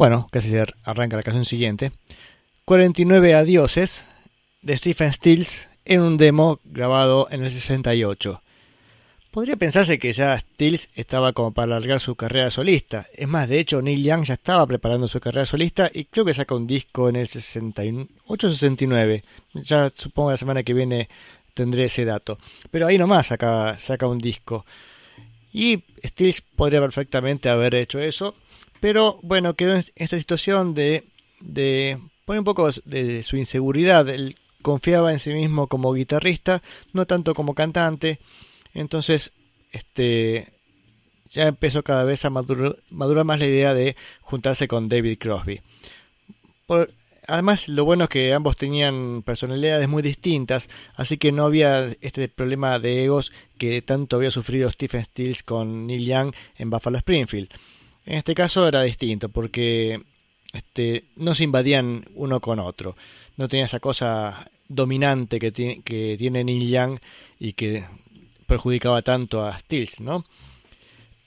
Bueno, 0.00 0.26
casi 0.30 0.48
se 0.48 0.64
arranca 0.84 1.18
la 1.18 1.22
canción 1.22 1.44
siguiente. 1.44 1.92
49 2.64 3.34
Adioses 3.34 4.06
de 4.62 4.74
Stephen 4.78 5.12
Stills 5.12 5.68
en 5.84 6.00
un 6.00 6.16
demo 6.16 6.58
grabado 6.64 7.28
en 7.30 7.44
el 7.44 7.50
68. 7.50 8.40
Podría 9.30 9.56
pensarse 9.56 9.98
que 9.98 10.14
ya 10.14 10.38
Stills 10.38 10.88
estaba 10.94 11.34
como 11.34 11.52
para 11.52 11.76
alargar 11.76 12.00
su 12.00 12.14
carrera 12.14 12.48
solista. 12.48 13.08
Es 13.12 13.28
más, 13.28 13.46
de 13.46 13.58
hecho, 13.58 13.82
Neil 13.82 14.02
Young 14.02 14.24
ya 14.24 14.32
estaba 14.32 14.66
preparando 14.66 15.06
su 15.06 15.20
carrera 15.20 15.44
solista 15.44 15.90
y 15.92 16.06
creo 16.06 16.24
que 16.24 16.32
saca 16.32 16.54
un 16.54 16.66
disco 16.66 17.10
en 17.10 17.16
el 17.16 17.26
68-69. 17.26 19.22
Ya 19.52 19.92
supongo 19.94 20.30
la 20.30 20.38
semana 20.38 20.62
que 20.62 20.72
viene 20.72 21.10
tendré 21.52 21.84
ese 21.84 22.06
dato. 22.06 22.38
Pero 22.70 22.86
ahí 22.86 22.96
nomás 22.96 23.26
saca, 23.26 23.78
saca 23.78 24.06
un 24.06 24.16
disco. 24.16 24.64
Y 25.52 25.84
Stills 26.02 26.40
podría 26.40 26.80
perfectamente 26.80 27.50
haber 27.50 27.74
hecho 27.74 27.98
eso. 27.98 28.34
Pero 28.80 29.20
bueno, 29.22 29.54
quedó 29.54 29.74
en 29.76 29.84
esta 29.94 30.18
situación 30.18 30.74
de, 30.74 31.04
un 32.26 32.44
poco 32.44 32.70
de 32.84 33.22
su 33.22 33.36
inseguridad. 33.36 34.08
Él 34.08 34.36
confiaba 34.62 35.12
en 35.12 35.18
sí 35.18 35.32
mismo 35.32 35.66
como 35.66 35.92
guitarrista, 35.92 36.62
no 36.92 37.06
tanto 37.06 37.34
como 37.34 37.54
cantante. 37.54 38.18
Entonces, 38.74 39.32
este 39.72 40.52
ya 41.28 41.46
empezó 41.46 41.84
cada 41.84 42.04
vez 42.04 42.24
a 42.24 42.30
madurar, 42.30 42.74
más 43.24 43.38
la 43.38 43.46
idea 43.46 43.72
de 43.72 43.96
juntarse 44.20 44.66
con 44.66 44.88
David 44.88 45.18
Crosby. 45.18 45.60
Además, 47.28 47.68
lo 47.68 47.84
bueno 47.84 48.04
es 48.04 48.10
que 48.10 48.32
ambos 48.32 48.56
tenían 48.56 49.22
personalidades 49.22 49.88
muy 49.88 50.02
distintas, 50.02 50.68
así 50.96 51.18
que 51.18 51.30
no 51.30 51.44
había 51.44 51.86
este 52.00 52.28
problema 52.28 52.80
de 52.80 53.04
egos 53.04 53.30
que 53.58 53.82
tanto 53.82 54.16
había 54.16 54.32
sufrido 54.32 54.68
Stephen 54.70 55.04
Stills 55.04 55.44
con 55.44 55.86
Neil 55.86 56.04
Young 56.04 56.32
en 56.56 56.70
Buffalo 56.70 56.98
Springfield. 56.98 57.50
En 58.06 58.16
este 58.16 58.34
caso 58.34 58.66
era 58.66 58.82
distinto 58.82 59.28
porque 59.28 60.02
este, 60.52 61.04
no 61.16 61.34
se 61.34 61.44
invadían 61.44 62.04
uno 62.14 62.40
con 62.40 62.58
otro. 62.58 62.96
No 63.36 63.48
tenía 63.48 63.66
esa 63.66 63.80
cosa 63.80 64.50
dominante 64.68 65.38
que, 65.38 65.52
tiene, 65.52 65.82
que 65.82 66.16
tiene 66.18 66.44
y 67.38 67.52
que 67.52 67.84
perjudicaba 68.46 69.02
tanto 69.02 69.44
a 69.44 69.58
Stills, 69.58 70.00
¿no? 70.00 70.24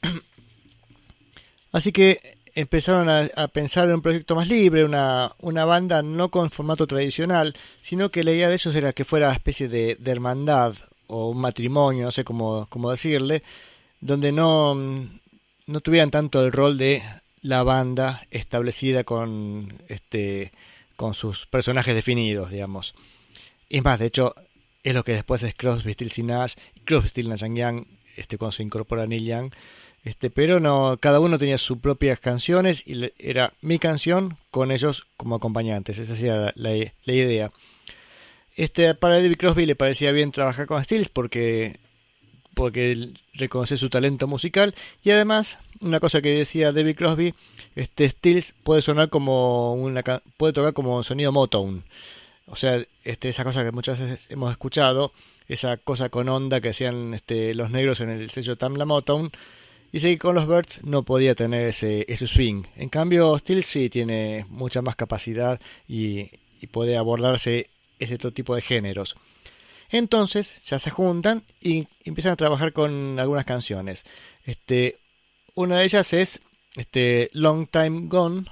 Así 1.71 1.91
que 1.91 2.37
empezaron 2.55 3.09
a, 3.09 3.29
a, 3.35 3.47
pensar 3.47 3.87
en 3.87 3.95
un 3.95 4.01
proyecto 4.01 4.35
más 4.35 4.47
libre, 4.47 4.85
una, 4.85 5.33
una 5.39 5.65
banda 5.65 6.03
no 6.03 6.29
con 6.29 6.51
formato 6.51 6.85
tradicional, 6.85 7.55
sino 7.81 8.09
que 8.09 8.23
la 8.23 8.31
idea 8.31 8.49
de 8.49 8.55
ellos 8.55 8.75
era 8.75 8.93
que 8.93 9.05
fuera 9.05 9.27
una 9.27 9.35
especie 9.35 9.67
de, 9.67 9.95
de 9.95 10.11
hermandad 10.11 10.75
o 11.07 11.29
un 11.29 11.39
matrimonio, 11.39 12.05
no 12.05 12.11
sé 12.11 12.23
cómo, 12.23 12.67
cómo 12.69 12.91
decirle, 12.91 13.43
donde 14.01 14.31
no, 14.31 14.75
no 15.65 15.81
tuvieran 15.81 16.11
tanto 16.11 16.45
el 16.45 16.51
rol 16.51 16.77
de 16.77 17.03
la 17.41 17.63
banda 17.63 18.25
establecida 18.31 19.03
con 19.03 19.81
este 19.87 20.51
con 20.95 21.13
sus 21.13 21.45
personajes 21.47 21.95
definidos, 21.95 22.51
digamos. 22.51 22.93
Es 23.69 23.83
más, 23.83 23.99
de 23.99 24.05
hecho, 24.05 24.35
es 24.83 24.93
lo 24.93 25.03
que 25.03 25.13
después 25.13 25.41
es 25.43 25.55
Crosby, 25.55 25.93
Stills 25.93 26.19
y 26.19 26.23
Nash, 26.23 26.53
Crosby, 26.85 27.09
Stills, 27.09 27.29
Nash 27.29 27.53
Young, 27.53 27.85
este, 28.15 28.37
cuando 28.37 28.51
se 28.51 28.63
incorpora 28.63 29.07
Neil 29.07 29.25
Young, 29.25 29.51
este, 30.03 30.29
pero 30.29 30.59
no, 30.59 30.97
cada 30.99 31.19
uno 31.19 31.39
tenía 31.39 31.57
sus 31.57 31.79
propias 31.79 32.19
canciones 32.19 32.83
y 32.85 33.11
era 33.17 33.53
mi 33.61 33.79
canción 33.79 34.37
con 34.51 34.71
ellos 34.71 35.07
como 35.17 35.35
acompañantes, 35.35 35.97
esa 35.97 36.15
era 36.15 36.37
la, 36.37 36.53
la, 36.55 36.93
la 37.03 37.13
idea. 37.13 37.51
Este, 38.55 38.93
para 38.93 39.15
David 39.15 39.37
Crosby 39.37 39.65
le 39.65 39.75
parecía 39.75 40.11
bien 40.11 40.31
trabajar 40.31 40.67
con 40.67 40.83
Stills 40.83 41.09
porque 41.09 41.79
porque 42.53 43.09
reconoce 43.33 43.77
su 43.77 43.89
talento 43.89 44.27
musical 44.27 44.75
y 45.03 45.11
además 45.11 45.57
una 45.81 45.99
cosa 45.99 46.21
que 46.21 46.35
decía 46.35 46.71
David 46.71 46.95
Crosby 46.95 47.33
este 47.75 48.09
Stills 48.09 48.53
puede 48.63 48.81
sonar 48.81 49.09
como 49.09 49.73
una 49.73 50.03
puede 50.37 50.53
tocar 50.53 50.73
como 50.73 51.03
sonido 51.03 51.31
Motown 51.31 51.83
o 52.47 52.55
sea 52.55 52.83
este 53.03 53.29
esa 53.29 53.43
cosa 53.43 53.63
que 53.63 53.71
muchas 53.71 53.99
veces 53.99 54.29
hemos 54.29 54.51
escuchado 54.51 55.13
esa 55.47 55.77
cosa 55.77 56.09
con 56.09 56.29
onda 56.29 56.61
que 56.61 56.69
hacían 56.69 57.13
este 57.13 57.55
los 57.55 57.71
negros 57.71 57.99
en 58.01 58.09
el 58.09 58.29
sello 58.29 58.55
Tamla 58.57 58.85
Motown 58.85 59.31
Dice 59.93 60.09
que 60.09 60.17
con 60.17 60.33
los 60.33 60.47
Birds 60.47 60.83
no 60.83 61.03
podía 61.03 61.35
tener 61.35 61.67
ese, 61.67 62.05
ese 62.09 62.25
swing. 62.25 62.63
En 62.75 62.89
cambio, 62.89 63.37
Steel 63.37 63.63
sí 63.63 63.91
tiene 63.91 64.43
mucha 64.49 64.81
más 64.81 64.95
capacidad 64.95 65.61
y, 65.87 66.31
y 66.59 66.65
puede 66.65 66.97
abordarse 66.97 67.69
ese 67.99 68.15
otro 68.15 68.31
tipo 68.31 68.55
de 68.55 68.63
géneros. 68.63 69.15
Entonces 69.93 70.59
ya 70.63 70.79
se 70.79 70.89
juntan 70.89 71.43
y 71.61 71.87
empiezan 72.03 72.31
a 72.31 72.35
trabajar 72.35 72.73
con 72.73 73.19
algunas 73.19 73.45
canciones. 73.45 74.05
Este, 74.43 74.97
una 75.53 75.77
de 75.77 75.85
ellas 75.85 76.13
es 76.13 76.41
este, 76.75 77.29
Long 77.33 77.67
Time 77.67 78.07
Gone, 78.07 78.47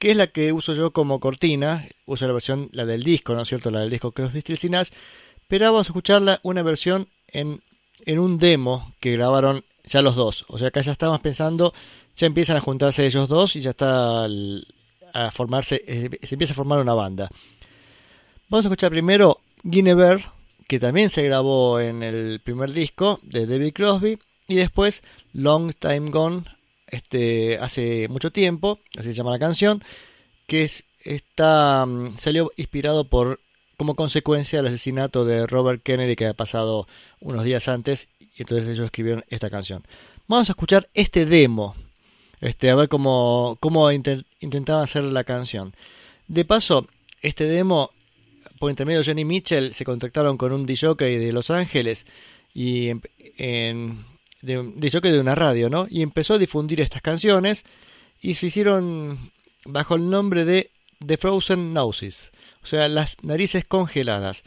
que 0.00 0.10
es 0.10 0.16
la 0.16 0.26
que 0.26 0.52
uso 0.52 0.74
yo 0.74 0.92
como 0.92 1.20
cortina. 1.20 1.86
Uso 2.04 2.26
la 2.26 2.32
versión, 2.32 2.68
la 2.72 2.84
del 2.84 3.04
disco, 3.04 3.32
¿no 3.34 3.42
es 3.42 3.48
cierto? 3.48 3.70
La 3.70 3.78
del 3.78 3.90
disco 3.90 4.10
Crosby, 4.10 4.40
Stills. 4.40 4.92
Pero 5.46 5.66
vamos 5.66 5.86
a 5.86 5.90
escucharla, 5.90 6.40
una 6.42 6.64
versión 6.64 7.08
en, 7.28 7.62
en 8.04 8.18
un 8.18 8.38
demo 8.38 8.92
que 8.98 9.12
grabaron 9.12 9.64
ya 9.84 10.02
los 10.02 10.16
dos. 10.16 10.44
O 10.48 10.58
sea, 10.58 10.68
acá 10.68 10.80
ya 10.80 10.90
estamos 10.90 11.20
pensando, 11.20 11.72
ya 12.16 12.26
empiezan 12.26 12.56
a 12.56 12.60
juntarse 12.60 13.06
ellos 13.06 13.28
dos 13.28 13.54
y 13.54 13.60
ya 13.60 13.70
está 13.70 14.24
a 14.24 15.30
formarse, 15.30 15.84
eh, 15.86 16.10
se 16.24 16.34
empieza 16.34 16.54
a 16.54 16.56
formar 16.56 16.80
una 16.80 16.94
banda. 16.94 17.28
Vamos 18.48 18.64
a 18.64 18.68
escuchar 18.68 18.90
primero 18.90 19.38
Guinevere, 19.62 20.24
que 20.72 20.80
también 20.80 21.10
se 21.10 21.22
grabó 21.22 21.80
en 21.80 22.02
el 22.02 22.40
primer 22.40 22.72
disco 22.72 23.20
de 23.24 23.44
David 23.44 23.74
Crosby, 23.74 24.18
y 24.48 24.54
después 24.54 25.02
Long 25.34 25.74
Time 25.74 26.10
Gone, 26.10 26.44
este, 26.86 27.58
hace 27.58 28.08
mucho 28.08 28.30
tiempo, 28.32 28.78
así 28.96 29.08
se 29.10 29.12
llama 29.12 29.32
la 29.32 29.38
canción, 29.38 29.84
que 30.46 30.62
es, 30.62 30.84
está, 31.04 31.84
mm, 31.84 32.14
salió 32.16 32.50
inspirado 32.56 33.04
por 33.04 33.38
como 33.76 33.94
consecuencia 33.94 34.60
del 34.60 34.68
asesinato 34.68 35.26
de 35.26 35.46
Robert 35.46 35.82
Kennedy 35.82 36.16
que 36.16 36.24
había 36.24 36.32
pasado 36.38 36.88
unos 37.20 37.44
días 37.44 37.68
antes, 37.68 38.08
y 38.18 38.40
entonces 38.40 38.66
ellos 38.70 38.86
escribieron 38.86 39.26
esta 39.28 39.50
canción. 39.50 39.84
Vamos 40.26 40.48
a 40.48 40.52
escuchar 40.52 40.88
este 40.94 41.26
demo, 41.26 41.74
este, 42.40 42.70
a 42.70 42.74
ver 42.76 42.88
cómo, 42.88 43.58
cómo 43.60 43.92
inten- 43.92 44.24
intentaban 44.40 44.84
hacer 44.84 45.02
la 45.04 45.24
canción. 45.24 45.74
De 46.28 46.46
paso, 46.46 46.86
este 47.20 47.44
demo 47.44 47.90
por 48.62 48.70
intermedio 48.70 49.00
de 49.00 49.06
Johnny 49.06 49.24
Mitchell 49.24 49.74
se 49.74 49.84
contactaron 49.84 50.36
con 50.36 50.52
un 50.52 50.66
DJ 50.66 50.94
de 50.94 51.32
Los 51.32 51.50
Ángeles 51.50 52.06
y 52.54 52.90
en, 52.90 53.02
en- 53.36 54.04
de 54.40 54.62
DJ 54.76 55.00
de 55.00 55.18
una 55.18 55.34
radio, 55.34 55.68
¿no? 55.68 55.88
Y 55.90 56.00
empezó 56.00 56.34
a 56.34 56.38
difundir 56.38 56.80
estas 56.80 57.02
canciones 57.02 57.64
y 58.20 58.34
se 58.34 58.46
hicieron 58.46 59.32
bajo 59.64 59.96
el 59.96 60.08
nombre 60.08 60.44
de 60.44 60.70
The 61.04 61.16
Frozen 61.16 61.72
Noses, 61.72 62.30
o 62.62 62.66
sea, 62.68 62.86
las 62.86 63.16
narices 63.22 63.64
congeladas. 63.66 64.44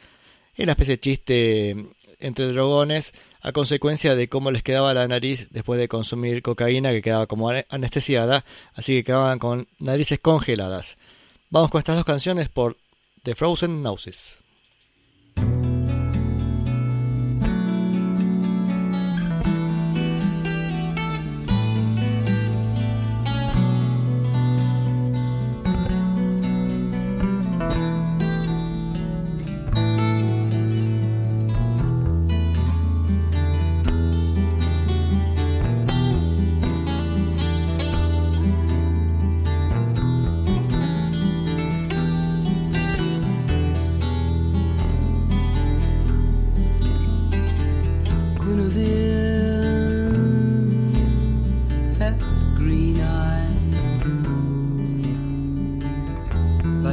Era 0.56 0.64
una 0.68 0.72
especie 0.72 0.94
de 0.96 1.02
chiste 1.02 1.76
entre 2.22 2.48
drogones 2.54 3.12
a 3.42 3.52
consecuencia 3.52 4.16
de 4.16 4.30
cómo 4.30 4.50
les 4.50 4.64
quedaba 4.64 4.94
la 4.94 5.10
nariz 5.10 5.48
después 5.50 5.78
de 5.78 5.90
consumir 5.90 6.42
cocaína 6.42 6.92
que 6.92 7.02
quedaba 7.02 7.28
como 7.28 7.50
ane- 7.52 7.66
anestesiada, 7.70 8.46
así 8.76 8.94
que 8.94 9.04
quedaban 9.04 9.40
con 9.40 9.68
narices 9.78 10.20
congeladas. 10.22 10.98
Vamos 11.50 11.70
con 11.70 11.80
estas 11.80 11.98
dos 11.98 12.06
canciones 12.06 12.48
por 12.48 12.78
The 13.26 13.34
Frozen 13.34 13.82
Noses. 13.82 14.38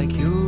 like 0.03 0.17
you. 0.17 0.42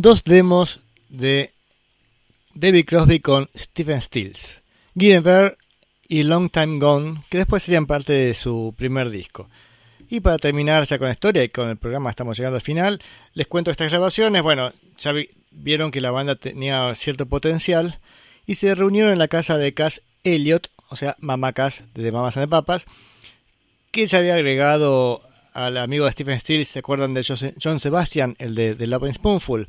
Dos 0.00 0.24
demos 0.24 0.80
de 1.08 1.52
David 2.54 2.86
Crosby 2.86 3.20
con 3.20 3.48
Stephen 3.56 4.00
Stills, 4.00 4.62
Bear 4.94 5.56
y 6.08 6.22
Long 6.22 6.50
Time 6.50 6.78
Gone, 6.78 7.22
que 7.28 7.38
después 7.38 7.62
serían 7.62 7.86
parte 7.86 8.12
de 8.12 8.34
su 8.34 8.74
primer 8.76 9.10
disco. 9.10 9.48
Y 10.08 10.20
para 10.20 10.38
terminar 10.38 10.84
ya 10.86 10.98
con 10.98 11.06
la 11.06 11.12
historia 11.12 11.44
y 11.44 11.50
con 11.50 11.68
el 11.68 11.76
programa 11.76 12.10
estamos 12.10 12.36
llegando 12.36 12.56
al 12.56 12.62
final, 12.62 13.00
les 13.34 13.46
cuento 13.46 13.70
estas 13.70 13.90
grabaciones. 13.90 14.42
Bueno, 14.42 14.72
ya 14.98 15.12
vi- 15.12 15.30
vieron 15.52 15.90
que 15.90 16.00
la 16.00 16.10
banda 16.10 16.34
tenía 16.34 16.92
cierto 16.94 17.26
potencial 17.26 18.00
y 18.46 18.56
se 18.56 18.74
reunieron 18.74 19.12
en 19.12 19.18
la 19.18 19.28
casa 19.28 19.56
de 19.56 19.72
Cass 19.74 20.02
Elliot, 20.24 20.70
o 20.88 20.96
sea, 20.96 21.14
Mamá 21.20 21.52
Cass 21.52 21.84
de 21.94 22.10
Mamas 22.10 22.36
and 22.36 22.48
Papas, 22.50 22.86
que 23.92 24.08
se 24.08 24.16
había 24.16 24.34
agregado 24.34 25.22
al 25.52 25.76
amigo 25.76 26.04
de 26.04 26.12
Stephen 26.12 26.38
Stills, 26.38 26.68
¿se 26.68 26.78
acuerdan 26.78 27.14
de 27.14 27.24
John 27.62 27.80
Sebastian, 27.80 28.36
el 28.38 28.54
de, 28.54 28.74
de 28.74 28.86
Love 28.86 29.04
and 29.04 29.14
Spoonful? 29.14 29.66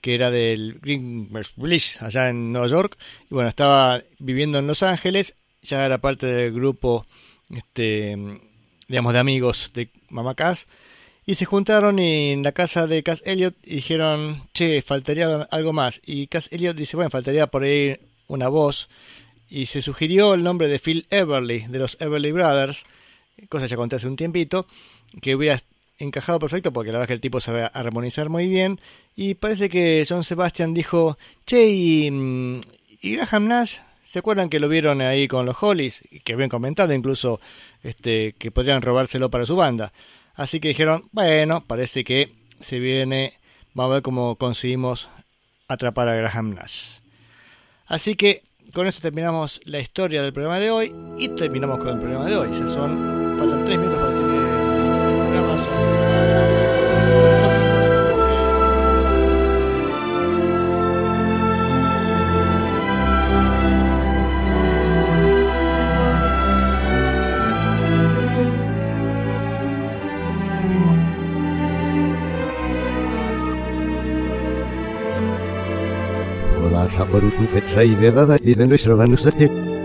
que 0.00 0.14
era 0.14 0.30
del 0.30 0.78
Green 0.80 1.28
Village 1.56 1.98
allá 2.00 2.30
en 2.30 2.52
Nueva 2.52 2.68
York. 2.68 2.96
Y 3.30 3.34
bueno 3.34 3.48
estaba 3.48 4.02
viviendo 4.18 4.58
en 4.58 4.66
Los 4.66 4.82
Ángeles 4.82 5.34
ya 5.62 5.84
era 5.84 5.98
parte 5.98 6.26
del 6.26 6.52
grupo 6.52 7.06
este 7.50 8.16
digamos 8.88 9.12
de 9.12 9.18
amigos 9.18 9.70
de 9.74 9.90
Mamá 10.08 10.34
Cass. 10.34 10.68
Y 11.26 11.34
se 11.36 11.44
juntaron 11.44 11.98
en 11.98 12.42
la 12.42 12.52
casa 12.52 12.86
de 12.86 13.02
Cass 13.02 13.22
Elliot 13.24 13.54
y 13.62 13.76
dijeron 13.76 14.48
che 14.52 14.82
faltaría 14.82 15.42
algo 15.50 15.72
más 15.72 16.00
y 16.04 16.26
Cass 16.26 16.48
Elliot 16.50 16.76
dice 16.76 16.96
bueno 16.96 17.10
faltaría 17.10 17.46
por 17.48 17.62
ahí 17.62 17.98
una 18.26 18.48
voz 18.48 18.88
y 19.48 19.66
se 19.66 19.82
sugirió 19.82 20.34
el 20.34 20.42
nombre 20.42 20.68
de 20.68 20.78
Phil 20.78 21.06
Everly 21.10 21.66
de 21.68 21.78
los 21.78 21.96
Everly 22.00 22.32
Brothers 22.32 22.84
cosa 23.48 23.64
que 23.64 23.70
ya 23.70 23.76
conté 23.76 23.96
hace 23.96 24.08
un 24.08 24.16
tiempito 24.16 24.66
que 25.20 25.34
hubiera 25.34 25.60
encajado 25.98 26.38
perfecto 26.38 26.72
porque 26.72 26.92
la 26.92 26.98
verdad 26.98 27.04
es 27.04 27.08
que 27.08 27.14
el 27.14 27.20
tipo 27.20 27.40
sabe 27.40 27.68
armonizar 27.72 28.28
muy 28.28 28.48
bien 28.48 28.80
y 29.16 29.34
parece 29.34 29.68
que 29.68 30.06
John 30.08 30.24
Sebastian 30.24 30.72
dijo 30.72 31.18
che 31.44 31.68
y, 31.68 32.10
mm, 32.10 32.60
Graham 33.02 33.48
Nash 33.48 33.78
¿Se 34.10 34.18
acuerdan 34.18 34.50
que 34.50 34.58
lo 34.58 34.68
vieron 34.68 35.02
ahí 35.02 35.28
con 35.28 35.46
los 35.46 35.56
Hollies? 35.62 36.02
Que 36.24 36.32
habían 36.32 36.48
comentado 36.48 36.92
incluso 36.92 37.40
este, 37.84 38.32
que 38.32 38.50
podrían 38.50 38.82
robárselo 38.82 39.30
para 39.30 39.46
su 39.46 39.54
banda. 39.54 39.92
Así 40.34 40.58
que 40.58 40.66
dijeron, 40.66 41.04
bueno, 41.12 41.64
parece 41.64 42.02
que 42.02 42.32
se 42.58 42.80
viene, 42.80 43.34
vamos 43.72 43.92
a 43.92 43.94
ver 43.94 44.02
cómo 44.02 44.34
conseguimos 44.34 45.08
atrapar 45.68 46.08
a 46.08 46.16
Graham 46.16 46.54
Nash. 46.54 46.98
Así 47.86 48.16
que 48.16 48.42
con 48.72 48.88
esto 48.88 49.00
terminamos 49.00 49.60
la 49.64 49.78
historia 49.78 50.22
del 50.22 50.32
programa 50.32 50.58
de 50.58 50.72
hoy 50.72 50.92
y 51.16 51.28
terminamos 51.28 51.78
con 51.78 51.90
el 51.90 52.00
programa 52.00 52.26
de 52.26 52.36
hoy. 52.36 52.50
Ya 52.50 52.66
son, 52.66 53.36
faltan 53.38 53.64
tres 53.64 53.78
minutos 53.78 54.00
para 54.00 54.09
Hola, 76.80 76.88
Saborutu 76.88 77.44
Fetsai 77.52 77.94
de 77.94 78.10
Dada 78.10 78.38
y 78.42 78.54
de 78.54 78.66
nuestro 78.66 78.96
Danusate. 78.96 79.79